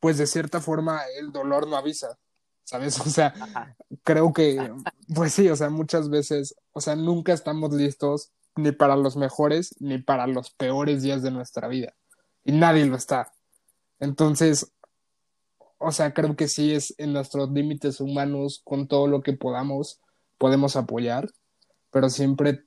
pues 0.00 0.18
de 0.18 0.26
cierta 0.26 0.60
forma, 0.60 1.02
el 1.18 1.32
dolor 1.32 1.66
no 1.66 1.76
avisa, 1.76 2.18
¿sabes? 2.64 2.98
O 3.06 3.10
sea, 3.10 3.34
Ajá. 3.40 3.76
creo 4.04 4.32
que, 4.32 4.72
pues 5.14 5.32
sí, 5.32 5.48
o 5.48 5.56
sea, 5.56 5.70
muchas 5.70 6.10
veces, 6.10 6.54
o 6.72 6.80
sea, 6.80 6.96
nunca 6.96 7.32
estamos 7.32 7.72
listos 7.72 8.32
ni 8.56 8.72
para 8.72 8.96
los 8.96 9.16
mejores 9.16 9.74
ni 9.80 9.98
para 9.98 10.26
los 10.26 10.50
peores 10.50 11.02
días 11.02 11.22
de 11.22 11.30
nuestra 11.30 11.68
vida. 11.68 11.94
Y 12.44 12.52
nadie 12.52 12.86
lo 12.86 12.96
está. 12.96 13.32
Entonces, 14.00 14.72
o 15.78 15.92
sea, 15.92 16.12
creo 16.12 16.36
que 16.36 16.48
sí 16.48 16.72
es 16.72 16.94
en 16.98 17.12
nuestros 17.12 17.50
límites 17.50 18.00
humanos, 18.00 18.60
con 18.64 18.86
todo 18.88 19.06
lo 19.06 19.22
que 19.22 19.32
podamos, 19.32 20.00
podemos 20.38 20.76
apoyar, 20.76 21.28
pero 21.90 22.08
siempre, 22.08 22.64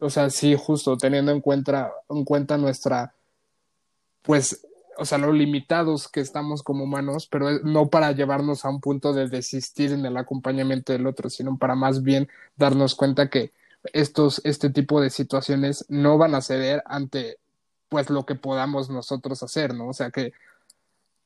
o 0.00 0.10
sea, 0.10 0.30
sí, 0.30 0.56
justo 0.56 0.96
teniendo 0.96 1.32
en 1.32 1.40
cuenta, 1.40 1.92
en 2.08 2.24
cuenta 2.24 2.56
nuestra, 2.56 3.14
pues, 4.22 4.66
o 4.98 5.04
sea, 5.04 5.18
lo 5.18 5.32
limitados 5.32 6.08
que 6.08 6.20
estamos 6.20 6.62
como 6.62 6.84
humanos, 6.84 7.28
pero 7.30 7.58
no 7.60 7.88
para 7.90 8.12
llevarnos 8.12 8.64
a 8.64 8.70
un 8.70 8.80
punto 8.80 9.12
de 9.12 9.28
desistir 9.28 9.92
en 9.92 10.06
el 10.06 10.16
acompañamiento 10.16 10.92
del 10.92 11.06
otro, 11.06 11.28
sino 11.28 11.58
para 11.58 11.74
más 11.74 12.02
bien 12.02 12.28
darnos 12.56 12.94
cuenta 12.94 13.28
que 13.28 13.52
estos, 13.92 14.40
este 14.44 14.70
tipo 14.70 15.00
de 15.00 15.10
situaciones 15.10 15.84
no 15.88 16.16
van 16.18 16.34
a 16.34 16.40
ceder 16.40 16.82
ante, 16.86 17.38
pues, 17.88 18.08
lo 18.08 18.24
que 18.24 18.34
podamos 18.34 18.88
nosotros 18.88 19.42
hacer, 19.42 19.74
¿no? 19.74 19.88
O 19.88 19.92
sea, 19.92 20.10
que 20.10 20.32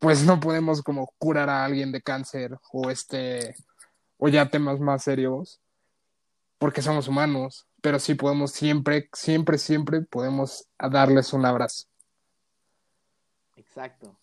pues 0.01 0.25
no 0.25 0.41
podemos 0.41 0.83
como 0.83 1.13
curar 1.19 1.49
a 1.49 1.65
alguien 1.65 1.93
de 1.93 2.03
cáncer 2.03 2.59
o 2.73 2.91
este 2.91 3.55
o 4.19 4.29
ya 4.29 4.51
temas 4.51 4.81
más 4.81 5.05
serios 5.05 5.61
porque 6.61 6.83
somos 6.83 7.09
humanos, 7.09 7.67
pero 7.81 7.99
sí 7.99 8.15
podemos 8.15 8.53
siempre, 8.53 9.09
siempre, 9.15 9.57
siempre 9.57 10.03
podemos 10.03 10.69
darles 10.79 11.33
un 11.33 11.47
abrazo. 11.47 11.87
Exacto, 13.57 14.15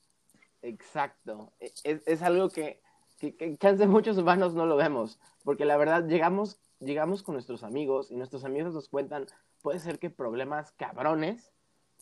exacto. 0.61 1.51
E, 1.59 1.73
es, 1.83 2.03
es 2.05 2.21
algo 2.21 2.49
que, 2.49 2.79
que, 3.17 3.35
que, 3.35 3.87
muchos 3.87 4.19
humanos 4.19 4.53
no 4.53 4.67
lo 4.67 4.75
vemos, 4.75 5.19
porque 5.43 5.65
la 5.65 5.77
verdad 5.77 6.05
llegamos, 6.05 6.59
llegamos 6.79 7.23
con 7.23 7.33
nuestros 7.33 7.63
amigos 7.63 8.11
y 8.11 8.15
nuestros 8.15 8.43
amigos 8.43 8.75
nos 8.75 8.87
cuentan, 8.87 9.25
puede 9.63 9.79
ser 9.79 9.97
que 9.97 10.11
problemas 10.11 10.73
cabrones, 10.73 11.51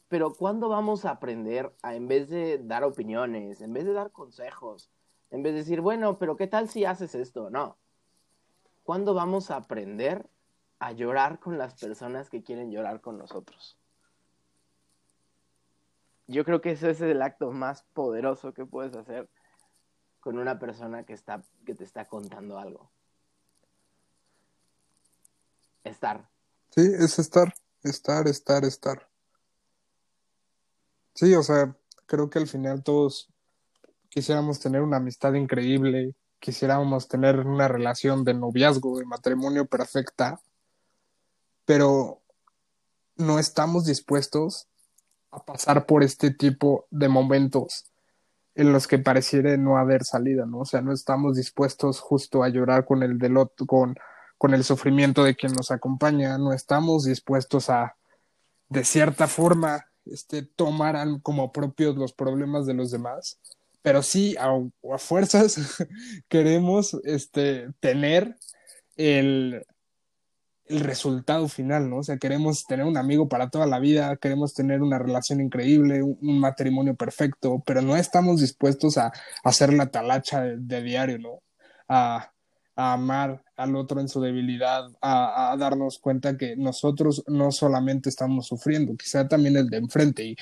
pero 0.07 0.33
¿cuándo 0.33 0.69
vamos 0.69 1.05
a 1.05 1.11
aprender 1.11 1.73
a, 1.81 1.95
en 1.95 2.07
vez 2.07 2.29
de 2.29 2.59
dar 2.59 2.83
opiniones, 2.83 3.61
en 3.61 3.73
vez 3.73 3.85
de 3.85 3.93
dar 3.93 4.11
consejos, 4.11 4.91
en 5.31 5.43
vez 5.43 5.53
de 5.53 5.59
decir, 5.59 5.81
bueno, 5.81 6.17
pero 6.19 6.35
¿qué 6.37 6.47
tal 6.47 6.69
si 6.69 6.85
haces 6.85 7.15
esto? 7.15 7.49
No. 7.49 7.77
¿Cuándo 8.83 9.13
vamos 9.13 9.49
a 9.49 9.55
aprender 9.55 10.29
a 10.79 10.91
llorar 10.91 11.39
con 11.39 11.57
las 11.57 11.73
personas 11.73 12.29
que 12.29 12.43
quieren 12.43 12.71
llorar 12.71 13.01
con 13.01 13.17
nosotros? 13.17 13.77
Yo 16.27 16.43
creo 16.45 16.61
que 16.61 16.71
ese 16.71 16.91
es 16.91 17.01
el 17.01 17.21
acto 17.21 17.51
más 17.51 17.83
poderoso 17.93 18.53
que 18.53 18.65
puedes 18.65 18.95
hacer 18.95 19.29
con 20.19 20.39
una 20.39 20.57
persona 20.57 21.03
que, 21.03 21.13
está, 21.13 21.43
que 21.65 21.75
te 21.75 21.83
está 21.83 22.05
contando 22.05 22.57
algo. 22.57 22.91
Estar. 25.83 26.27
Sí, 26.69 26.81
es 26.81 27.19
estar, 27.19 27.53
estar, 27.83 28.27
estar, 28.27 28.65
estar. 28.65 29.07
Sí, 31.15 31.33
o 31.33 31.43
sea, 31.43 31.73
creo 32.05 32.29
que 32.29 32.39
al 32.39 32.47
final 32.47 32.83
todos 32.83 33.29
quisiéramos 34.09 34.59
tener 34.59 34.81
una 34.81 34.97
amistad 34.97 35.33
increíble, 35.33 36.13
quisiéramos 36.39 37.07
tener 37.07 37.39
una 37.39 37.67
relación 37.69 38.23
de 38.25 38.33
noviazgo, 38.33 38.99
de 38.99 39.05
matrimonio 39.05 39.65
perfecta, 39.65 40.41
pero 41.65 42.21
no 43.15 43.39
estamos 43.39 43.85
dispuestos 43.85 44.67
a 45.31 45.43
pasar 45.43 45.85
por 45.85 46.03
este 46.03 46.31
tipo 46.31 46.85
de 46.91 47.07
momentos 47.07 47.85
en 48.53 48.73
los 48.73 48.87
que 48.87 48.99
pareciera 48.99 49.55
no 49.57 49.77
haber 49.77 50.03
salida, 50.03 50.45
¿no? 50.45 50.59
O 50.59 50.65
sea, 50.65 50.81
no 50.81 50.93
estamos 50.93 51.35
dispuestos 51.35 51.99
justo 51.99 52.43
a 52.43 52.49
llorar 52.49 52.85
con 52.85 53.03
el 53.03 53.17
del 53.17 53.37
otro, 53.37 53.65
con, 53.65 53.95
con 54.37 54.53
el 54.53 54.63
sufrimiento 54.63 55.23
de 55.23 55.35
quien 55.35 55.53
nos 55.53 55.71
acompaña, 55.71 56.37
no 56.37 56.53
estamos 56.53 57.05
dispuestos 57.05 57.69
a, 57.69 57.95
de 58.69 58.83
cierta 58.83 59.27
forma, 59.27 59.87
este, 60.05 60.43
tomaran 60.43 61.19
como 61.19 61.51
propios 61.51 61.95
los 61.95 62.13
problemas 62.13 62.65
de 62.65 62.73
los 62.73 62.91
demás, 62.91 63.39
pero 63.81 64.01
sí 64.01 64.35
a, 64.39 64.49
fuerzas 64.97 65.57
queremos 66.27 66.97
este, 67.03 67.67
tener 67.79 68.35
el, 68.97 69.65
resultado 70.67 71.47
final, 71.47 71.91
¿no? 71.91 71.97
O 71.97 72.03
sea, 72.03 72.17
queremos 72.17 72.65
tener 72.65 72.87
un 72.87 72.97
amigo 72.97 73.29
para 73.29 73.51
toda 73.51 73.67
la 73.67 73.77
vida, 73.77 74.17
queremos 74.17 74.55
tener 74.55 74.81
una 74.81 74.97
relación 74.97 75.39
increíble, 75.39 76.01
un, 76.01 76.39
matrimonio 76.39 76.95
perfecto, 76.95 77.61
pero 77.67 77.83
no 77.83 77.95
estamos 77.95 78.41
dispuestos 78.41 78.97
a, 78.97 79.11
hacer 79.43 79.71
la 79.71 79.91
talacha 79.91 80.41
de, 80.41 80.81
diario, 80.81 81.19
¿no? 81.19 81.43
A, 82.75 82.93
amar 82.93 83.43
al 83.55 83.75
otro 83.75 84.01
en 84.01 84.07
su 84.07 84.21
debilidad, 84.21 84.89
a, 85.01 85.55
darnos 85.57 85.99
cuenta 85.99 86.37
que 86.37 86.55
nosotros 86.55 87.23
no 87.27 87.51
solamente 87.51 88.09
estamos 88.09 88.47
sufriendo, 88.47 88.95
quizá 88.95 89.27
también 89.27 89.57
el 89.57 89.69
de 89.69 89.77
enfrente, 89.77 90.23
y, 90.23 90.35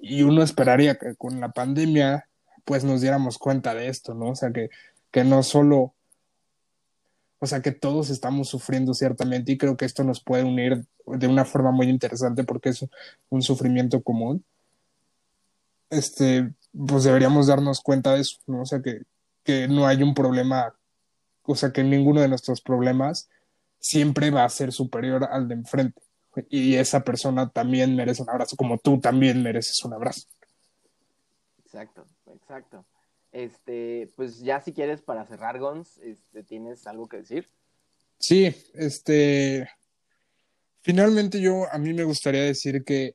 y 0.00 0.22
uno 0.22 0.42
esperaría 0.42 0.96
que 0.96 1.14
con 1.16 1.40
la 1.40 1.50
pandemia 1.50 2.28
pues 2.64 2.84
nos 2.84 3.00
diéramos 3.00 3.38
cuenta 3.38 3.74
de 3.74 3.88
esto, 3.88 4.14
¿no? 4.14 4.30
O 4.30 4.34
sea, 4.34 4.52
que, 4.52 4.70
que 5.10 5.24
no 5.24 5.42
solo 5.42 5.94
o 7.38 7.46
sea 7.46 7.60
que 7.60 7.72
todos 7.72 8.10
estamos 8.10 8.48
sufriendo 8.48 8.94
ciertamente 8.94 9.52
y 9.52 9.58
creo 9.58 9.76
que 9.76 9.84
esto 9.84 10.04
nos 10.04 10.22
puede 10.22 10.44
unir 10.44 10.84
de 11.06 11.26
una 11.26 11.44
forma 11.44 11.70
muy 11.70 11.88
interesante 11.88 12.44
porque 12.44 12.70
es 12.70 12.84
un 13.28 13.42
sufrimiento 13.42 14.02
común. 14.02 14.44
Este, 15.90 16.52
pues 16.72 17.04
deberíamos 17.04 17.46
darnos 17.46 17.80
cuenta 17.80 18.14
de 18.14 18.22
eso, 18.22 18.38
¿no? 18.46 18.62
O 18.62 18.66
sea 18.66 18.80
que, 18.80 19.02
que 19.44 19.68
no 19.68 19.86
hay 19.86 20.02
un 20.02 20.14
problema, 20.14 20.74
o 21.46 21.54
sea 21.54 21.72
que 21.72 21.82
ninguno 21.82 22.20
de 22.20 22.28
nuestros 22.28 22.60
problemas 22.60 23.28
siempre 23.78 24.30
va 24.30 24.44
a 24.44 24.48
ser 24.48 24.72
superior 24.72 25.24
al 25.30 25.48
de 25.48 25.54
enfrente. 25.54 26.02
Y 26.50 26.74
esa 26.74 27.02
persona 27.02 27.48
también 27.48 27.96
merece 27.96 28.22
un 28.22 28.30
abrazo, 28.30 28.56
como 28.56 28.78
tú 28.78 29.00
también 29.00 29.42
mereces 29.42 29.82
un 29.84 29.94
abrazo. 29.94 30.26
Exacto, 31.64 32.06
exacto. 32.26 32.84
Este, 33.32 34.10
pues 34.16 34.40
ya 34.40 34.60
si 34.60 34.72
quieres 34.72 35.02
para 35.02 35.26
cerrar, 35.26 35.58
Gons, 35.58 35.98
este, 35.98 36.42
¿tienes 36.42 36.86
algo 36.86 37.08
que 37.08 37.18
decir? 37.18 37.48
Sí, 38.18 38.54
este, 38.74 39.68
finalmente 40.80 41.40
yo, 41.40 41.70
a 41.70 41.78
mí 41.78 41.92
me 41.92 42.04
gustaría 42.04 42.42
decir 42.42 42.84
que, 42.84 43.14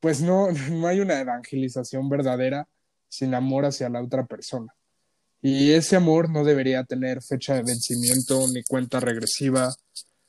pues 0.00 0.20
no, 0.20 0.48
no 0.70 0.86
hay 0.86 1.00
una 1.00 1.20
evangelización 1.20 2.08
verdadera 2.08 2.68
sin 3.08 3.34
amor 3.34 3.64
hacia 3.64 3.88
la 3.88 4.02
otra 4.02 4.26
persona. 4.26 4.74
Y 5.42 5.72
ese 5.72 5.96
amor 5.96 6.30
no 6.30 6.44
debería 6.44 6.84
tener 6.84 7.22
fecha 7.22 7.54
de 7.54 7.62
vencimiento 7.62 8.46
ni 8.52 8.62
cuenta 8.62 9.00
regresiva. 9.00 9.72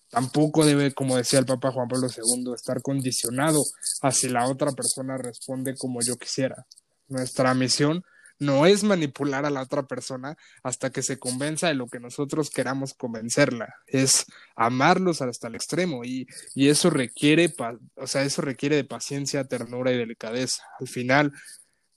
Tampoco 0.09 0.65
debe, 0.65 0.93
como 0.93 1.17
decía 1.17 1.39
el 1.39 1.45
Papa 1.45 1.71
Juan 1.71 1.87
Pablo 1.87 2.07
II, 2.07 2.53
estar 2.53 2.81
condicionado 2.81 3.61
a 4.01 4.11
si 4.11 4.29
la 4.29 4.47
otra 4.47 4.71
persona 4.71 5.17
responde 5.17 5.75
como 5.77 6.01
yo 6.01 6.17
quisiera. 6.17 6.65
Nuestra 7.07 7.53
misión 7.53 8.03
no 8.41 8.65
es 8.65 8.83
manipular 8.83 9.45
a 9.45 9.51
la 9.51 9.61
otra 9.61 9.83
persona 9.83 10.35
hasta 10.63 10.89
que 10.89 11.03
se 11.03 11.19
convenza 11.19 11.67
de 11.67 11.75
lo 11.75 11.85
que 11.85 11.99
nosotros 11.99 12.49
queramos 12.49 12.95
convencerla, 12.95 13.75
es 13.85 14.25
amarlos 14.55 15.21
hasta 15.21 15.47
el 15.47 15.53
extremo 15.53 16.03
y, 16.03 16.25
y 16.55 16.69
eso 16.69 16.89
requiere, 16.89 17.53
o 17.95 18.07
sea, 18.07 18.23
eso 18.23 18.41
requiere 18.41 18.77
de 18.77 18.83
paciencia, 18.83 19.43
ternura 19.43 19.91
y 19.91 19.97
delicadeza. 19.97 20.63
Al 20.79 20.87
final, 20.87 21.31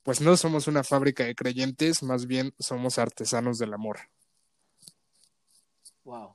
pues 0.05 0.21
no 0.21 0.37
somos 0.37 0.69
una 0.69 0.85
fábrica 0.85 1.25
de 1.25 1.35
creyentes, 1.35 2.03
más 2.03 2.27
bien 2.27 2.55
somos 2.59 2.99
artesanos 2.99 3.59
del 3.59 3.73
amor. 3.73 3.99
Wow. 6.05 6.35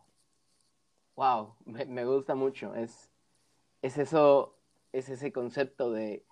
Wow, 1.15 1.55
me, 1.65 2.05
gusta 2.05 2.33
mucho. 2.33 2.73
Es, 2.73 3.09
es 3.83 3.97
eso, 3.97 4.57
es 4.91 5.09
ese 5.09 5.31
concepto 5.31 5.91
de 5.91 6.25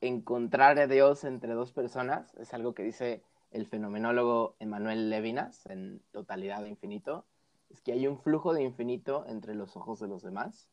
encontrar 0.00 0.78
a 0.78 0.88
Dios 0.88 1.24
entre 1.24 1.54
dos 1.54 1.72
personas, 1.72 2.34
es 2.34 2.52
algo 2.52 2.74
que 2.74 2.82
dice 2.82 3.22
el 3.52 3.66
fenomenólogo 3.66 4.56
Emanuel 4.58 5.10
Levinas 5.10 5.64
en 5.66 6.02
Totalidad 6.10 6.62
de 6.62 6.70
Infinito, 6.70 7.24
es 7.70 7.80
que 7.82 7.92
hay 7.92 8.06
un 8.08 8.18
flujo 8.18 8.52
de 8.52 8.62
infinito 8.62 9.24
entre 9.28 9.54
los 9.54 9.76
ojos 9.76 10.00
de 10.00 10.08
los 10.08 10.22
demás, 10.22 10.68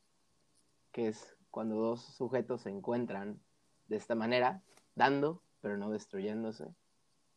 que 0.91 1.07
es 1.07 1.37
cuando 1.51 1.75
dos 1.75 2.01
sujetos 2.01 2.61
se 2.61 2.69
encuentran 2.69 3.39
de 3.87 3.97
esta 3.97 4.15
manera, 4.15 4.63
dando, 4.95 5.41
pero 5.61 5.77
no 5.77 5.89
destruyéndose, 5.89 6.67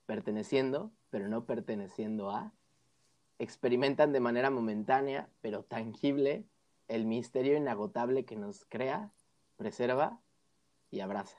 perteneciendo, 0.06 0.92
pero 1.10 1.28
no 1.28 1.44
perteneciendo 1.44 2.30
a, 2.30 2.52
experimentan 3.38 4.12
de 4.12 4.20
manera 4.20 4.50
momentánea, 4.50 5.28
pero 5.40 5.64
tangible, 5.64 6.44
el 6.88 7.06
misterio 7.06 7.56
inagotable 7.56 8.24
que 8.24 8.36
nos 8.36 8.64
crea, 8.64 9.12
preserva 9.56 10.20
y 10.90 11.00
abraza. 11.00 11.36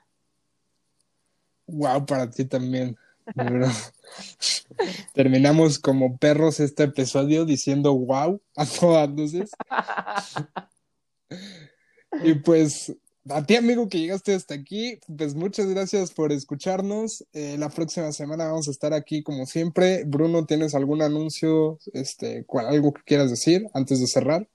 Wow, 1.66 2.06
para 2.06 2.30
ti 2.30 2.44
también. 2.44 2.96
Terminamos 5.14 5.78
como 5.78 6.16
perros 6.16 6.60
este 6.60 6.84
episodio 6.84 7.44
diciendo 7.44 7.94
wow 7.94 8.40
a 8.56 8.66
todas 8.66 9.08
luces. 9.10 9.50
y 12.22 12.34
pues 12.34 12.96
a 13.30 13.44
ti 13.44 13.56
amigo 13.56 13.88
que 13.88 13.98
llegaste 13.98 14.34
hasta 14.34 14.54
aquí, 14.54 14.98
pues 15.16 15.34
muchas 15.34 15.66
gracias 15.66 16.12
por 16.12 16.32
escucharnos. 16.32 17.26
Eh, 17.32 17.56
la 17.58 17.68
próxima 17.68 18.12
semana 18.12 18.46
vamos 18.46 18.68
a 18.68 18.70
estar 18.70 18.92
aquí 18.92 19.22
como 19.22 19.46
siempre. 19.46 20.04
Bruno, 20.04 20.46
¿tienes 20.46 20.74
algún 20.74 21.02
anuncio, 21.02 21.78
este, 21.92 22.44
cual, 22.44 22.66
algo 22.66 22.92
que 22.92 23.02
quieras 23.02 23.30
decir 23.30 23.66
antes 23.74 24.00
de 24.00 24.06
cerrar? 24.06 24.48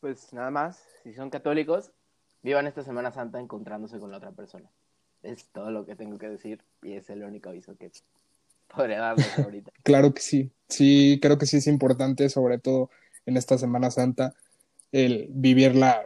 Pues 0.00 0.32
nada 0.32 0.50
más, 0.50 0.82
si 1.02 1.14
son 1.14 1.30
católicos, 1.30 1.90
vivan 2.42 2.66
esta 2.66 2.82
Semana 2.82 3.12
Santa 3.12 3.40
encontrándose 3.40 3.98
con 3.98 4.10
la 4.10 4.18
otra 4.18 4.32
persona 4.32 4.70
es 5.24 5.46
todo 5.46 5.70
lo 5.70 5.84
que 5.84 5.96
tengo 5.96 6.18
que 6.18 6.28
decir 6.28 6.60
y 6.82 6.92
es 6.92 7.10
el 7.10 7.24
único 7.24 7.48
aviso 7.48 7.76
que 7.76 7.90
podría 8.68 9.00
darles 9.00 9.26
ahorita. 9.38 9.72
claro 9.82 10.14
que 10.14 10.20
sí, 10.20 10.50
sí, 10.68 11.18
creo 11.20 11.38
que 11.38 11.46
sí 11.46 11.56
es 11.56 11.66
importante, 11.66 12.28
sobre 12.28 12.58
todo 12.58 12.90
en 13.26 13.36
esta 13.36 13.58
Semana 13.58 13.90
Santa, 13.90 14.34
el 14.92 15.26
vivirla 15.30 16.04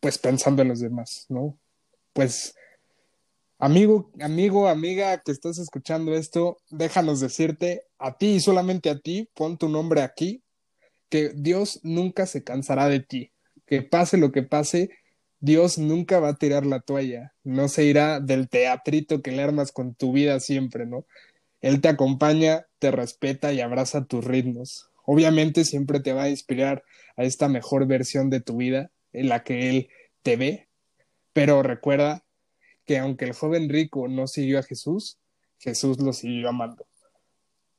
pues 0.00 0.18
pensando 0.18 0.62
en 0.62 0.68
los 0.68 0.80
demás, 0.80 1.26
¿no? 1.28 1.58
Pues 2.12 2.54
amigo, 3.58 4.10
amigo, 4.20 4.68
amiga 4.68 5.20
que 5.22 5.32
estás 5.32 5.58
escuchando 5.58 6.14
esto, 6.14 6.58
déjanos 6.70 7.20
decirte 7.20 7.84
a 7.98 8.16
ti 8.16 8.34
y 8.34 8.40
solamente 8.40 8.90
a 8.90 8.98
ti, 8.98 9.28
pon 9.34 9.58
tu 9.58 9.68
nombre 9.68 10.02
aquí, 10.02 10.42
que 11.08 11.30
Dios 11.34 11.80
nunca 11.82 12.26
se 12.26 12.44
cansará 12.44 12.88
de 12.88 13.00
ti, 13.00 13.32
que 13.66 13.82
pase 13.82 14.18
lo 14.18 14.30
que 14.30 14.42
pase, 14.42 14.90
Dios 15.40 15.78
nunca 15.78 16.18
va 16.20 16.30
a 16.30 16.36
tirar 16.36 16.66
la 16.66 16.80
toalla, 16.80 17.34
no 17.44 17.68
se 17.68 17.84
irá 17.84 18.20
del 18.20 18.48
teatrito 18.48 19.22
que 19.22 19.32
le 19.32 19.42
armas 19.42 19.72
con 19.72 19.94
tu 19.94 20.12
vida 20.12 20.40
siempre, 20.40 20.86
¿no? 20.86 21.06
Él 21.60 21.80
te 21.80 21.88
acompaña, 21.88 22.66
te 22.78 22.90
respeta 22.90 23.52
y 23.52 23.60
abraza 23.60 24.04
tus 24.04 24.24
ritmos. 24.24 24.90
Obviamente 25.04 25.64
siempre 25.64 26.00
te 26.00 26.12
va 26.12 26.24
a 26.24 26.30
inspirar 26.30 26.84
a 27.16 27.24
esta 27.24 27.48
mejor 27.48 27.86
versión 27.86 28.30
de 28.30 28.40
tu 28.40 28.56
vida 28.56 28.90
en 29.12 29.28
la 29.28 29.42
que 29.42 29.70
Él 29.70 29.88
te 30.22 30.36
ve, 30.36 30.68
pero 31.32 31.62
recuerda 31.62 32.24
que 32.84 32.98
aunque 32.98 33.26
el 33.26 33.32
joven 33.32 33.68
rico 33.68 34.08
no 34.08 34.26
siguió 34.26 34.58
a 34.58 34.62
Jesús, 34.62 35.18
Jesús 35.58 36.00
lo 36.00 36.12
siguió 36.12 36.48
amando. 36.48 36.86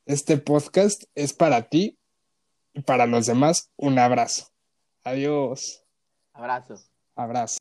Este 0.06 0.38
podcast 0.38 1.04
es 1.16 1.34
para 1.34 1.70
ti 1.70 1.98
y 2.74 2.82
para 2.82 3.06
los 3.06 3.26
demás 3.26 3.72
un 3.76 4.00
abrazo. 4.00 4.48
Adiós. 5.04 5.84
Abrazo. 6.34 6.76
Abrazo. 7.16 7.58